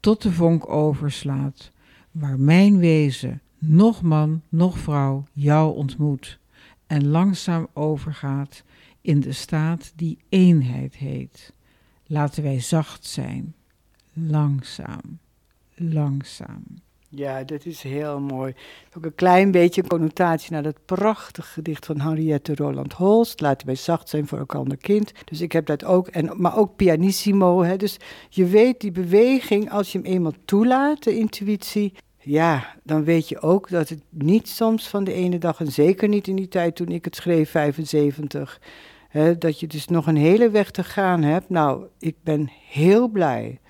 tot 0.00 0.22
de 0.22 0.32
vonk 0.32 0.68
overslaat, 0.68 1.70
waar 2.10 2.38
mijn 2.38 2.78
wezen, 2.78 3.40
nog 3.58 4.02
man, 4.02 4.42
nog 4.48 4.78
vrouw, 4.78 5.24
jou 5.32 5.76
ontmoet 5.76 6.38
en 6.86 7.06
langzaam 7.08 7.66
overgaat 7.72 8.62
in 9.00 9.20
de 9.20 9.32
staat 9.32 9.92
die 9.96 10.18
eenheid 10.28 10.96
heet. 10.96 11.52
Laten 12.06 12.42
wij 12.42 12.60
zacht 12.60 13.06
zijn, 13.06 13.54
langzaam, 14.12 15.18
langzaam. 15.74 16.64
Ja, 17.12 17.44
dat 17.44 17.64
is 17.64 17.82
heel 17.82 18.20
mooi. 18.20 18.54
Ook 18.96 19.04
een 19.04 19.14
klein 19.14 19.50
beetje 19.50 19.86
connotatie 19.86 20.52
naar 20.52 20.62
dat 20.62 20.84
prachtige 20.84 21.48
gedicht 21.48 21.86
van 21.86 22.00
Henriette 22.00 22.54
Roland 22.54 22.92
Holst. 22.92 23.40
Laten 23.40 23.66
wij 23.66 23.74
zacht 23.74 24.08
zijn 24.08 24.26
voor 24.26 24.38
elkaar 24.38 24.76
kind. 24.76 25.12
Dus 25.24 25.40
ik 25.40 25.52
heb 25.52 25.66
dat 25.66 25.84
ook. 25.84 26.08
En, 26.08 26.30
maar 26.36 26.56
ook 26.56 26.76
pianissimo. 26.76 27.62
Hè. 27.62 27.76
Dus 27.76 27.96
je 28.28 28.46
weet 28.46 28.80
die 28.80 28.92
beweging, 28.92 29.70
als 29.70 29.92
je 29.92 29.98
hem 29.98 30.06
eenmaal 30.06 30.32
toelaat, 30.44 31.02
de 31.02 31.16
intuïtie. 31.16 31.92
Ja, 32.18 32.74
dan 32.82 33.04
weet 33.04 33.28
je 33.28 33.40
ook 33.40 33.68
dat 33.68 33.88
het 33.88 34.02
niet 34.10 34.48
soms 34.48 34.88
van 34.88 35.04
de 35.04 35.12
ene 35.12 35.38
dag, 35.38 35.60
en 35.60 35.72
zeker 35.72 36.08
niet 36.08 36.28
in 36.28 36.36
die 36.36 36.48
tijd 36.48 36.76
toen 36.76 36.88
ik 36.88 37.04
het 37.04 37.16
schreef, 37.16 37.50
75, 37.50 38.60
hè, 39.08 39.38
dat 39.38 39.60
je 39.60 39.66
dus 39.66 39.86
nog 39.86 40.06
een 40.06 40.16
hele 40.16 40.50
weg 40.50 40.70
te 40.70 40.84
gaan 40.84 41.22
hebt. 41.22 41.48
Nou, 41.48 41.86
ik 41.98 42.16
ben 42.22 42.50
heel 42.68 43.08
blij 43.08 43.60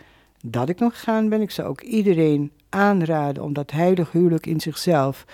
dat 0.44 0.68
ik 0.68 0.78
nog 0.78 0.92
gegaan 0.92 1.28
ben. 1.28 1.40
Ik 1.40 1.50
zou 1.50 1.68
ook 1.68 1.80
iedereen 1.80 2.52
aanraden 2.70 3.42
om 3.42 3.52
dat 3.52 3.70
heilig 3.70 4.12
huwelijk 4.12 4.46
in 4.46 4.60
zichzelf 4.60 5.24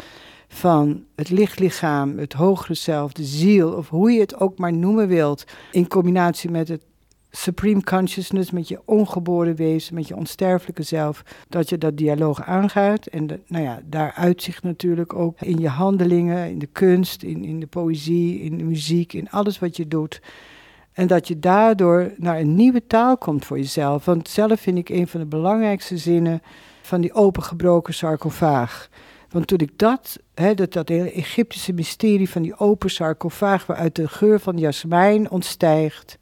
van 0.49 1.05
het 1.14 1.31
lichtlichaam, 1.31 2.18
het 2.18 2.33
hogere 2.33 2.75
zelf, 2.75 3.12
de 3.12 3.25
ziel, 3.25 3.72
of 3.72 3.88
hoe 3.88 4.12
je 4.12 4.20
het 4.20 4.40
ook 4.40 4.59
maar 4.59 4.72
noemen 4.72 5.09
wilt, 5.09 5.44
in 5.72 5.88
combinatie 5.88 6.51
met 6.51 6.68
het 6.68 6.83
supreme 7.31 7.83
consciousness, 7.83 8.51
met 8.51 8.68
je 8.68 8.81
ongeboren 8.85 9.57
wezen, 9.57 9.94
met 9.94 10.09
je 10.09 10.16
onsterfelijke 10.16 10.83
zelf, 10.83 11.22
dat 11.49 11.68
je 11.68 11.79
dat 11.79 11.96
dialoog 11.96 12.42
aangaat. 12.42 13.07
En 13.07 13.27
de, 13.27 13.40
nou 13.46 13.64
ja, 13.64 13.81
daar 13.85 14.12
uitzicht 14.12 14.62
natuurlijk 14.62 15.14
ook 15.14 15.40
in 15.40 15.59
je 15.59 15.68
handelingen, 15.68 16.51
in 16.51 16.59
de 16.59 16.68
kunst, 16.72 17.22
in, 17.22 17.44
in 17.44 17.61
de 17.61 17.66
poëzie, 17.66 18.40
in 18.40 18.59
de 18.59 18.64
muziek, 18.64 19.12
in 19.12 19.31
alles 19.31 19.59
wat 19.59 19.77
je 19.77 19.88
doet. 19.88 20.20
En 20.92 21.07
dat 21.07 21.29
je 21.29 21.38
daardoor 21.38 22.12
naar 22.16 22.38
een 22.38 22.55
nieuwe 22.55 22.87
taal 22.87 23.18
komt 23.18 23.44
voor 23.44 23.59
jezelf. 23.59 24.05
Want 24.05 24.29
zelf 24.29 24.61
vind 24.61 24.79
ik 24.79 24.88
een 24.88 25.09
van 25.09 25.20
de 25.20 25.27
belangrijkste 25.27 25.96
zinnen 25.96 26.42
van 26.87 27.01
die 27.01 27.12
opengebroken 27.12 27.94
sarcofaag. 27.94 28.88
Want 29.29 29.46
toen 29.46 29.59
ik 29.59 29.79
dat, 29.79 30.20
dat, 30.35 30.72
dat 30.72 30.88
hele 30.88 31.12
Egyptische 31.12 31.72
mysterie 31.72 32.31
van 32.31 32.42
die 32.42 32.59
open 32.59 32.90
sarcofaag, 32.90 33.66
waaruit 33.66 33.94
de 33.94 34.09
geur 34.09 34.40
van 34.40 34.59
jasmijn 34.59 35.31
ontstijgt, 35.31 36.18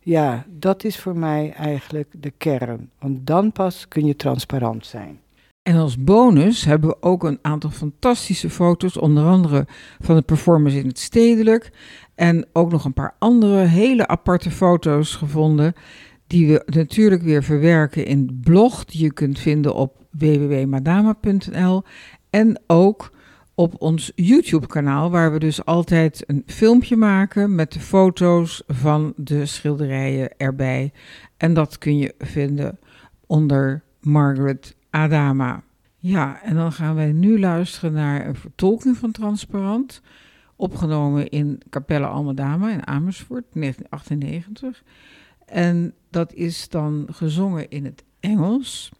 ja, 0.00 0.46
dat 0.48 0.84
is 0.84 0.98
voor 0.98 1.16
mij 1.16 1.52
eigenlijk 1.56 2.12
de 2.18 2.30
kern. 2.30 2.90
Want 2.98 3.26
dan 3.26 3.52
pas 3.52 3.88
kun 3.88 4.06
je 4.06 4.16
transparant 4.16 4.86
zijn. 4.86 5.20
En 5.62 5.76
als 5.76 6.04
bonus 6.04 6.64
hebben 6.64 6.88
we 6.88 6.96
ook 7.00 7.24
een 7.24 7.38
aantal 7.42 7.70
fantastische 7.70 8.50
foto's, 8.50 8.96
onder 8.96 9.24
andere 9.24 9.66
van 10.00 10.16
de 10.16 10.22
performance 10.22 10.78
in 10.78 10.86
het 10.86 10.98
stedelijk. 10.98 11.70
En 12.14 12.46
ook 12.52 12.70
nog 12.70 12.84
een 12.84 12.92
paar 12.92 13.14
andere 13.18 13.56
hele 13.56 14.06
aparte 14.06 14.50
foto's 14.50 15.14
gevonden 15.14 15.74
die 16.28 16.48
we 16.48 16.62
natuurlijk 16.66 17.22
weer 17.22 17.42
verwerken 17.42 18.06
in 18.06 18.18
het 18.18 18.40
blog 18.40 18.84
die 18.84 19.02
je 19.02 19.12
kunt 19.12 19.38
vinden 19.38 19.74
op 19.74 20.06
www.madama.nl 20.10 21.82
en 22.30 22.60
ook 22.66 23.12
op 23.54 23.74
ons 23.78 24.12
YouTube-kanaal, 24.14 25.10
waar 25.10 25.32
we 25.32 25.38
dus 25.38 25.64
altijd 25.64 26.24
een 26.26 26.42
filmpje 26.46 26.96
maken 26.96 27.54
met 27.54 27.72
de 27.72 27.80
foto's 27.80 28.62
van 28.66 29.12
de 29.16 29.46
schilderijen 29.46 30.36
erbij. 30.36 30.92
En 31.36 31.54
dat 31.54 31.78
kun 31.78 31.98
je 31.98 32.14
vinden 32.18 32.78
onder 33.26 33.82
Margaret 34.00 34.76
Adama. 34.90 35.62
Ja, 35.96 36.42
en 36.42 36.54
dan 36.54 36.72
gaan 36.72 36.94
wij 36.94 37.12
nu 37.12 37.38
luisteren 37.38 37.92
naar 37.92 38.26
een 38.26 38.34
vertolking 38.34 38.96
van 38.96 39.10
Transparant, 39.10 40.02
opgenomen 40.56 41.28
in 41.28 41.60
Capelle 41.70 42.06
Almadama 42.06 42.70
in 42.70 42.86
Amersfoort, 42.86 43.44
1998. 43.52 44.82
En 45.48 45.94
dat 46.10 46.32
is 46.32 46.68
dan 46.68 47.06
gezongen 47.10 47.70
in 47.70 47.84
het 47.84 48.04
Engels. 48.20 48.92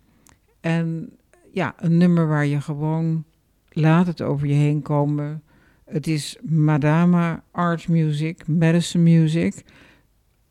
En 0.60 1.12
ja, 1.52 1.74
een 1.76 1.96
nummer 1.96 2.28
waar 2.28 2.46
je 2.46 2.60
gewoon 2.60 3.24
laat 3.68 4.06
het 4.06 4.22
over 4.22 4.46
je 4.46 4.54
heen 4.54 4.82
komen. 4.82 5.42
Het 5.84 6.06
is 6.06 6.38
Madama 6.42 7.42
Art 7.50 7.88
Music, 7.88 8.46
Medicine 8.46 9.02
Music. 9.02 9.64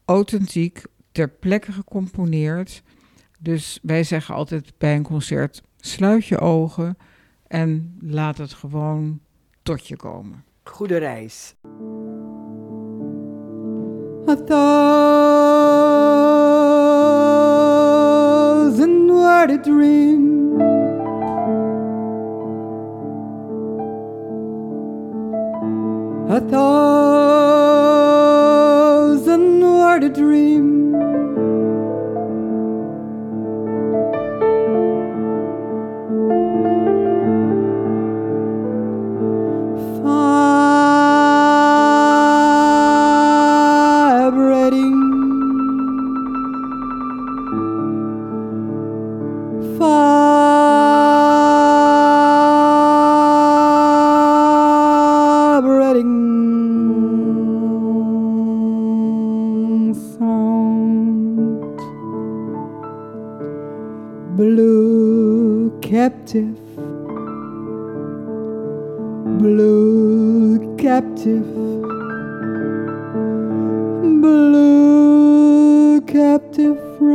Authentiek, 0.06 0.84
ter 1.12 1.30
plekke 1.30 1.72
gecomponeerd. 1.72 2.84
Dus 3.40 3.80
wij 3.82 4.04
zeggen 4.04 4.36
altijd 4.36 4.74
bij 4.78 4.96
een 4.96 5.04
concert: 5.04 5.62
sluit 5.78 6.26
je 6.26 6.40
ogen 6.40 6.98
en 7.48 7.98
laat 8.00 8.38
het 8.38 8.54
gewoon 8.54 9.20
tot 9.64 9.88
je 9.88 9.96
komen. 9.96 10.44
Goede 10.64 10.98
reis. 10.98 11.56
a 14.30 15.47
shared 19.48 19.60
a 19.60 19.64
dream. 19.64 20.62
I 26.30 26.40
thought. 26.40 27.16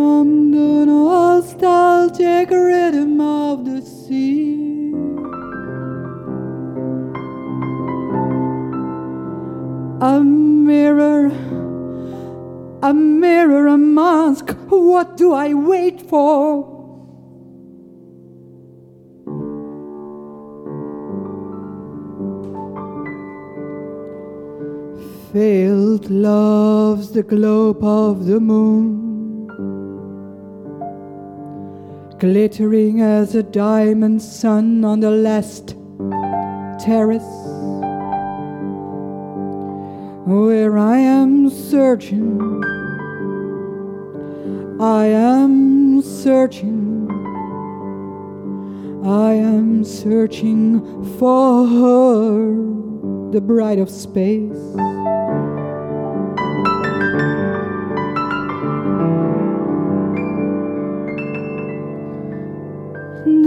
From 0.02 0.50
the 0.50 0.84
nostalgic 0.84 2.50
rhythm 2.50 3.20
of 3.20 3.64
the 3.64 3.80
sea. 3.80 4.92
A 10.00 10.14
mirror, 10.70 11.26
a 12.82 12.92
mirror, 12.92 13.68
a 13.68 13.78
mask. 13.78 14.50
What 14.68 15.16
do 15.16 15.32
I 15.32 15.54
wait 15.54 16.02
for? 16.10 16.42
Failed 25.32 26.10
loves 26.10 27.12
the 27.12 27.22
globe 27.22 27.84
of 27.84 28.26
the 28.26 28.40
moon, 28.40 29.01
glittering 32.22 33.00
as 33.00 33.34
a 33.34 33.42
diamond 33.42 34.22
sun 34.22 34.84
on 34.84 35.00
the 35.00 35.10
last 35.10 35.74
terrace, 36.78 37.20
where 40.24 40.78
I 40.78 40.98
am 40.98 41.50
searching. 41.50 42.40
I 44.80 45.06
am 45.06 46.00
searching. 46.00 47.10
I 49.04 49.32
am 49.32 49.82
searching 49.82 50.80
for 51.18 51.66
her, 51.66 53.32
the 53.32 53.40
bride 53.40 53.80
of 53.80 53.90
space. 53.90 55.11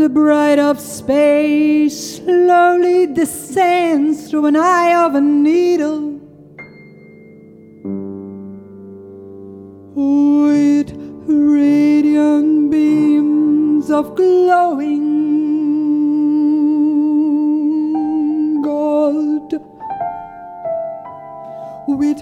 The 0.05 0.09
bride 0.09 0.59
of 0.59 0.79
space 0.79 2.17
slowly 2.17 3.07
descends 3.07 4.29
through 4.29 4.45
an 4.45 4.55
eye 4.55 4.93
of 5.03 5.15
a 5.15 5.21
needle. 5.21 6.21
With 9.95 10.91
radiant 11.25 12.69
beams 12.69 13.89
of 13.89 14.13
glowing 14.13 15.01
gold. 18.61 19.53
With 21.87 22.21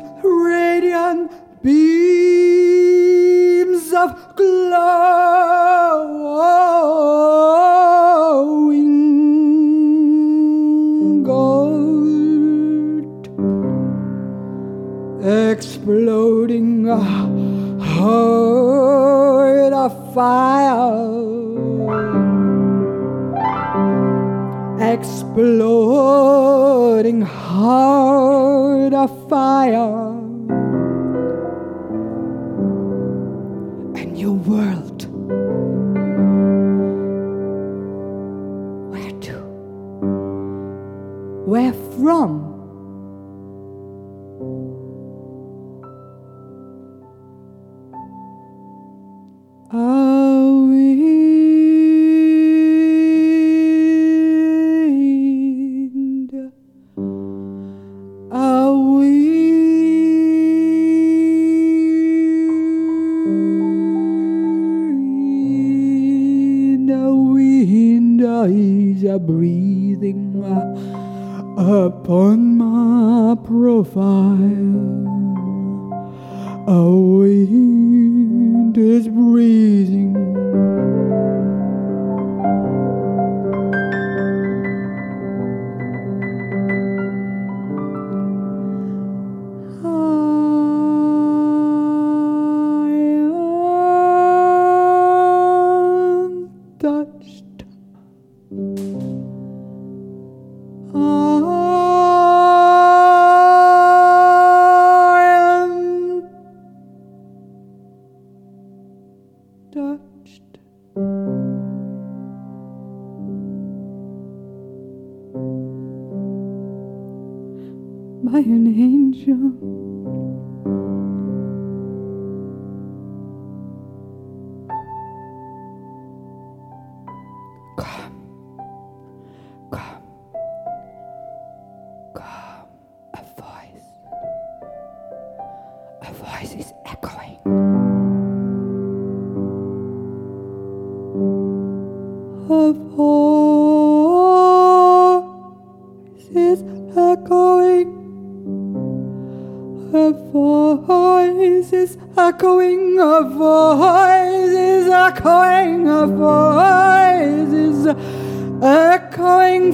wind 78.77 79.22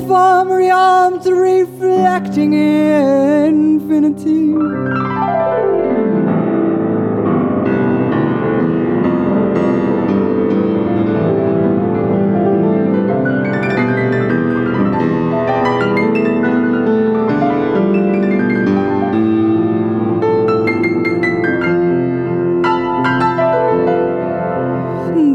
fiery 0.10 0.70
realms 0.70 1.30
reflecting 1.30 2.54
infinity. 2.54 4.56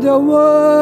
The 0.00 0.18
world. 0.18 0.73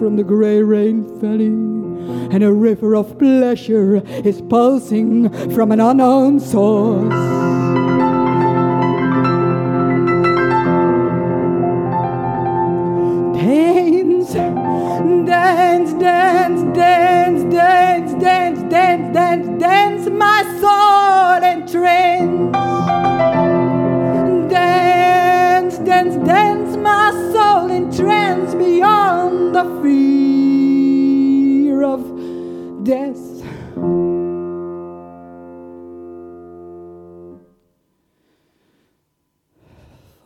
From 0.00 0.16
the 0.16 0.24
gray 0.24 0.62
rain 0.62 1.04
valley. 1.20 1.52
And 2.34 2.42
a 2.42 2.50
river 2.50 2.96
of 2.96 3.18
pleasure 3.18 3.96
is 4.24 4.40
pulsing 4.40 5.28
from 5.54 5.72
an 5.72 5.78
unknown 5.78 6.40
source. 6.40 7.39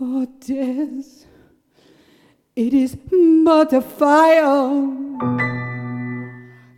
Oh, 0.07 0.27
For 0.27 0.27
death. 0.41 1.25
It 2.55 2.75
is 2.75 2.95
but 3.45 3.73
a 3.73 3.81
fire 3.81 4.93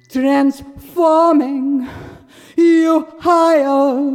transforming 0.09 1.89
you 2.57 3.07
higher. 3.19 4.13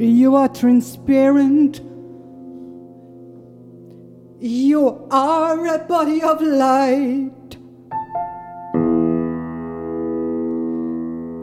You 0.00 0.34
are 0.34 0.48
transparent. 0.48 1.80
You 4.40 5.06
are 5.12 5.66
a 5.66 5.78
body 5.78 6.22
of 6.22 6.42
light. 6.42 7.37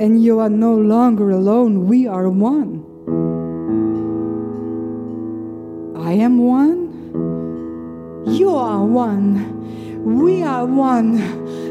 And 0.05 0.23
you 0.23 0.37
are 0.39 0.51
no 0.51 0.75
longer 0.75 1.31
alone. 1.31 1.87
We 1.87 2.05
are 2.05 2.29
one. 2.29 2.85
I 5.97 6.11
am 6.11 6.37
one. 6.37 6.77
You 8.27 8.55
are 8.55 8.85
one. 8.85 9.25
We 10.21 10.43
are 10.43 10.63
one. 10.67 11.17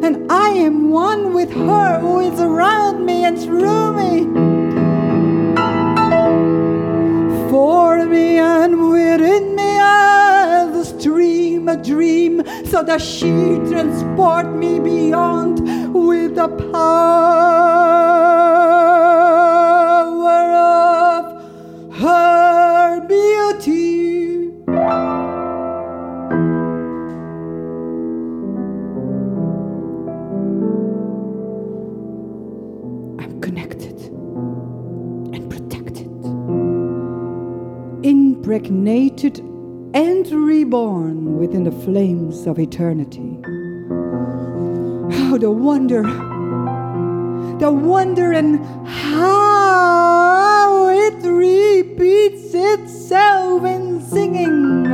And 0.03 0.33
I 0.33 0.49
am 0.49 0.90
one 0.90 1.33
with 1.33 1.53
her 1.53 2.01
who 2.01 2.18
is 2.18 2.40
around 2.40 3.07
me 3.07 3.25
and 3.25 3.38
through 3.38 3.92
me. 4.03 4.25
For 7.51 8.05
me 8.05 8.38
and 8.38 8.90
within 8.90 9.55
me 9.55 9.79
as 9.81 10.75
a 10.75 10.99
stream, 10.99 11.68
a 11.68 11.77
dream, 11.77 12.42
so 12.64 12.83
that 12.83 13.01
she 13.01 13.31
transport 13.70 14.53
me 14.57 14.81
beyond 14.81 15.73
with 15.94 16.35
the 16.35 16.48
power 16.48 17.54
of 20.52 21.24
her 21.94 23.00
beauty. 23.07 24.50
I'm 33.20 33.40
connected 33.40 34.00
and 35.33 35.48
protected, 35.48 36.11
impregnated 38.04 39.38
and 39.94 40.26
reborn 40.33 41.38
within 41.38 41.62
the 41.62 41.70
flames 41.70 42.48
of 42.48 42.59
eternity. 42.59 43.38
Oh, 45.26 45.38
the 45.38 45.50
wonder, 45.50 46.02
the 47.58 47.72
wonder, 47.72 48.32
and 48.32 48.64
how 48.87 50.88
it 50.90 51.14
repeats 51.24 52.52
itself 52.52 53.64
in 53.64 54.02
singing 54.02 54.84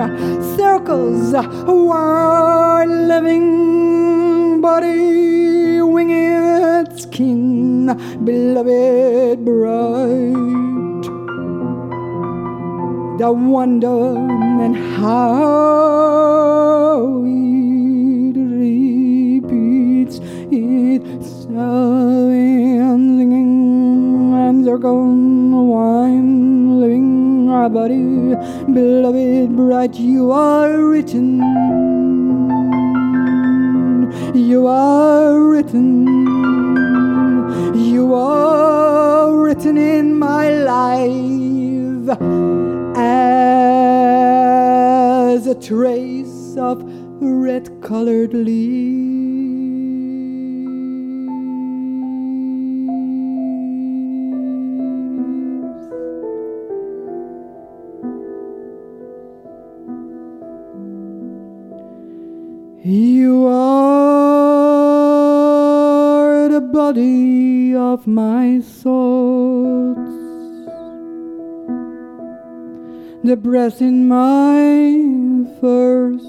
circles 0.57 1.33
while 1.67 2.87
living 2.87 4.61
body 4.61 5.83
winged 5.83 6.99
skin, 6.99 7.87
beloved 8.25 9.45
bright. 9.45 11.03
The 13.19 13.33
wonder 13.33 14.17
and 14.65 14.77
how 14.77 15.41
in 21.57 23.19
singing 23.19 24.35
and 24.35 24.65
circle 24.65 25.67
wine 25.67 26.81
living 26.81 27.49
our 27.51 27.69
body, 27.69 28.35
beloved 28.73 29.57
bright. 29.57 29.95
You 29.95 30.33
are 30.33 30.83
written. 30.85 31.41
You 34.35 34.67
are 34.67 35.39
written. 35.41 36.07
You 37.75 38.15
are 38.15 39.37
written 39.37 39.77
in 39.77 40.19
my 40.19 40.51
life 40.51 42.09
as 42.97 43.07
a 45.47 45.55
trace 45.55 46.57
of 46.57 46.83
red 47.21 47.83
colored 47.83 48.33
leaves. 48.33 49.40
You 62.91 63.47
are 63.47 63.69
the 66.49 66.61
body 66.61 67.73
of 67.73 68.09
my 68.09 68.61
thoughts, 68.61 70.11
the 73.23 73.37
breath 73.37 73.81
in 73.81 74.09
my 74.09 75.47
verse. 75.61 76.25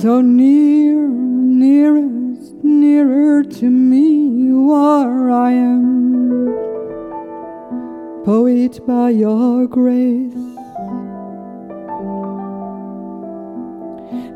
So 0.00 0.20
near, 0.20 1.08
nearest, 1.08 2.62
nearer 2.62 3.42
to 3.42 3.68
me, 3.68 4.06
you 4.46 4.70
are, 4.70 5.32
I 5.32 5.50
am, 5.50 6.46
poet 8.24 8.86
by 8.86 9.10
your 9.10 9.66
grace. 9.66 10.55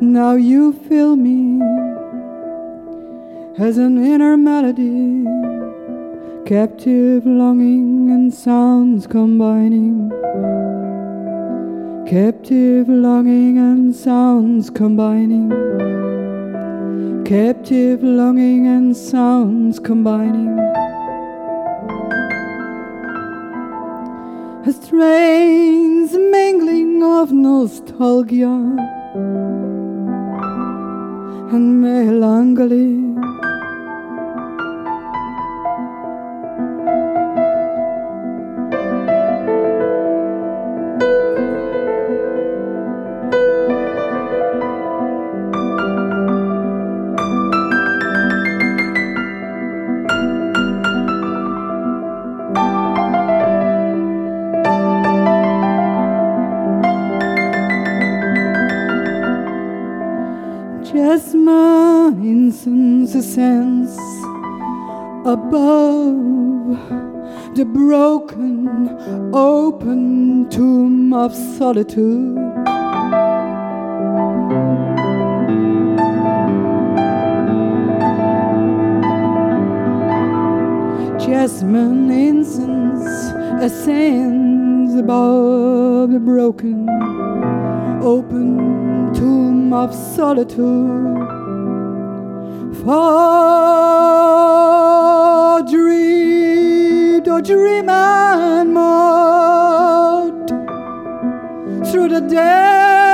Now 0.03 0.34
you 0.34 0.72
fill 0.72 1.14
me 1.14 1.61
as 3.59 3.76
an 3.76 4.03
inner 4.03 4.38
melody, 4.38 5.26
captive 6.46 7.26
longing 7.26 8.11
and 8.11 8.32
sounds 8.32 9.07
combining. 9.07 10.09
Captive 12.09 12.88
longing 12.88 13.59
and 13.59 13.94
sounds 13.94 14.70
combining. 14.70 15.51
captive 17.26 18.03
longing 18.03 18.66
and 18.66 18.96
sounds 18.96 19.78
combining. 19.78 20.59
A 24.66 24.72
strange 24.72 26.12
mingling 26.12 27.03
of 27.05 27.32
nostalgia 27.32 29.49
and 31.53 31.82
melancholy. 31.82 33.09
Incense 62.31 63.12
ascends 63.16 63.97
above 65.26 66.78
the 67.57 67.64
broken, 67.64 68.89
open 69.35 70.49
tomb 70.49 71.12
of 71.12 71.35
solitude. 71.35 72.37
Jasmine 81.18 82.11
incense 82.12 83.09
ascends 83.66 84.95
above 84.95 86.12
the 86.12 86.20
broken, 86.20 86.89
open 88.03 89.12
tomb 89.14 89.72
of 89.72 89.93
solitude. 89.93 91.39
Or 92.87 93.61
dream 97.43 97.89
and 97.89 98.74
moat 98.74 100.49
through 101.91 102.09
the 102.09 102.20
dance 102.20 103.11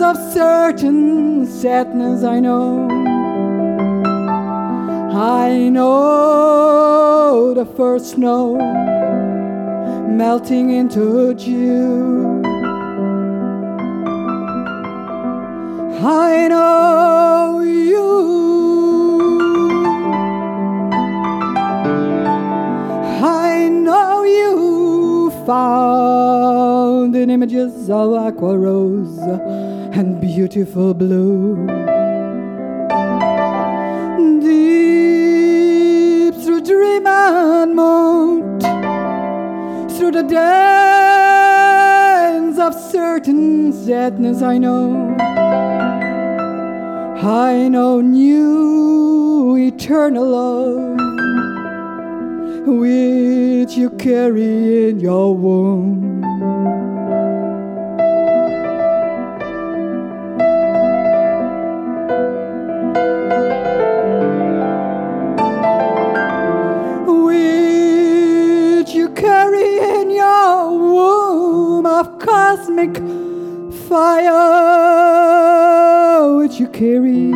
of 0.00 0.16
certain 0.32 1.46
sadness 1.46 2.24
I 2.24 2.40
know. 2.40 2.88
I 5.12 5.68
know 5.68 7.52
the 7.54 7.66
first 7.76 8.12
snow 8.12 8.56
melting 10.08 10.70
into 10.70 11.34
dew. 11.34 12.42
I 16.04 16.48
know 16.48 17.21
found 25.52 27.14
in 27.14 27.28
images 27.28 27.90
of 27.90 28.08
aqua 28.26 28.56
rose 28.56 29.18
and 29.98 30.08
beautiful 30.20 30.94
blue. 30.94 31.66
Deep 34.46 36.34
through 36.42 36.62
dream 36.72 37.06
and 37.06 37.70
moat, 37.80 38.62
through 39.94 40.12
the 40.18 40.26
dance 40.40 41.38
of 42.58 42.72
certain 42.96 43.72
sadness, 43.72 44.40
I 44.42 44.56
know. 44.56 45.16
I 47.48 47.68
know 47.68 48.00
new 48.00 49.56
eternal 49.56 50.26
love 50.38 50.91
which 52.66 53.76
you 53.76 53.90
carry 53.90 54.90
in 54.90 55.00
your 55.00 55.36
womb. 55.36 56.22
Which 67.24 68.90
you 68.94 69.08
carry 69.14 69.78
in 70.00 70.10
your 70.10 70.70
womb 70.78 71.86
of 71.86 72.18
cosmic 72.20 72.96
fire, 73.88 74.36
which 76.36 76.60
you 76.60 76.68
carry 76.68 77.32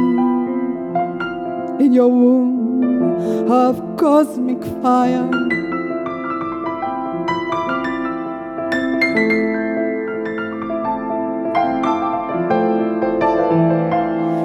in 1.85 1.93
your 1.93 2.09
womb 2.09 3.51
of 3.51 3.86
cosmic 4.07 4.63
fire. 4.83 5.29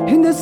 In 0.08 0.20
the 0.24 0.34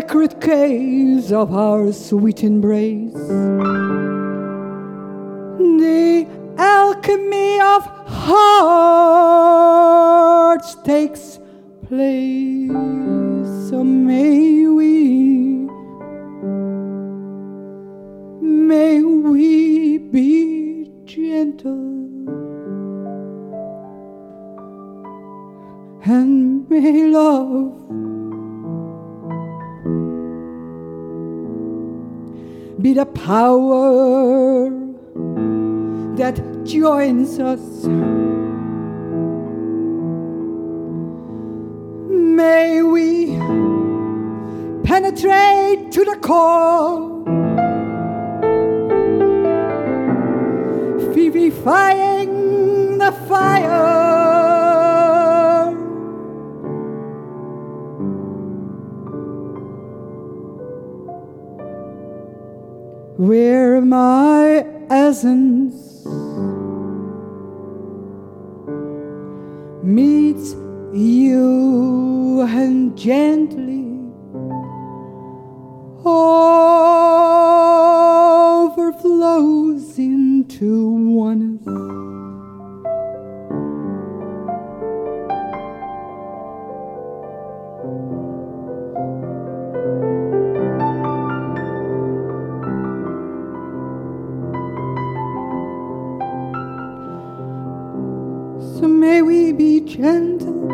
sacred 0.00 0.32
caves 0.40 1.30
of 1.30 1.52
our 1.54 1.92
sweet 1.92 2.42
embrace, 2.42 3.12
the 5.82 6.26
alchemy 6.56 7.60
of 7.60 7.84
hearts 8.24 9.50
takes 10.76 11.38
place. 11.86 12.59
Love 26.92 27.80
be 32.82 32.94
the 32.94 33.06
power 33.06 34.70
that 36.16 36.40
joins 36.64 37.38
us. 37.38 37.84
May 42.08 42.82
we 42.82 43.36
penetrate 44.82 45.92
to 45.92 46.04
the 46.04 46.16
core, 46.20 47.22
vivifying 51.12 52.98
the 52.98 53.12
fire. 53.28 54.09
Essence 65.20 66.06
meets 69.84 70.54
you 70.94 72.40
and 72.48 72.96
gently 72.96 73.79
may 99.00 99.22
we 99.22 99.52
be 99.52 99.80
gentle. 99.80 100.68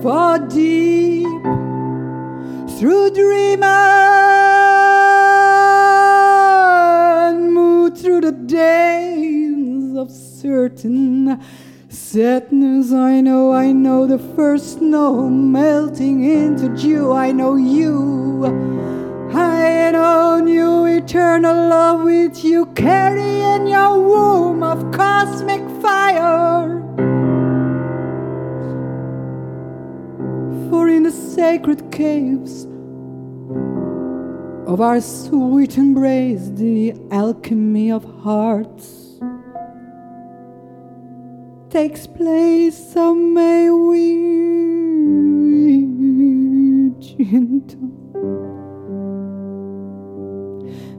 For 0.00 0.38
deep 0.38 1.26
through 2.78 3.10
dream 3.10 3.64
and 3.64 3.82
move 7.52 7.98
through 7.98 8.20
the 8.20 8.32
days 8.32 9.96
of 9.96 10.10
certain 10.12 11.40
Sadness, 11.90 12.92
I 12.92 13.20
know, 13.22 13.52
I 13.52 13.72
know 13.72 14.06
the 14.06 14.18
first 14.18 14.74
snow 14.78 15.28
melting 15.28 16.22
into 16.22 16.68
dew. 16.76 17.12
I 17.12 17.32
know 17.32 17.56
you. 17.56 18.77
Know 19.68 20.38
new 20.40 20.84
eternal 20.86 21.68
love 21.68 22.02
with 22.04 22.44
you 22.44 22.66
carry 22.74 23.40
in 23.54 23.66
your 23.66 24.00
womb 24.00 24.62
of 24.62 24.92
cosmic 24.92 25.62
fire. 25.82 26.80
For 30.70 30.88
in 30.88 31.02
the 31.02 31.10
sacred 31.10 31.90
caves 31.90 32.64
of 34.66 34.80
our 34.80 35.00
sweet 35.00 35.76
embrace, 35.76 36.50
the 36.54 36.94
alchemy 37.10 37.90
of 37.90 38.04
hearts 38.22 39.18
takes 41.68 42.06
place, 42.06 42.76
so 42.92 43.14
may 43.14 43.70
we 43.70 44.28
gentle. 47.00 47.97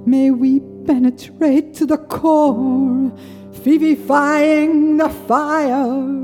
May 0.06 0.32
we 0.32 0.62
penetrate 0.86 1.74
to 1.76 1.86
the 1.86 1.98
core, 1.98 3.12
vivifying 3.52 4.98
the 4.98 5.10
fire. 5.10 6.18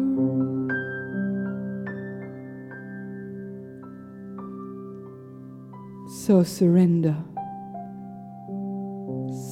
So 6.25 6.41
surrender, 6.41 7.15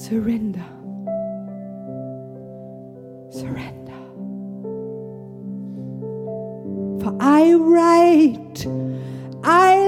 surrender, 0.02 0.66
surrender. 3.30 3.94
For 7.04 7.16
I 7.20 7.54
write, 7.54 8.66
I 9.44 9.83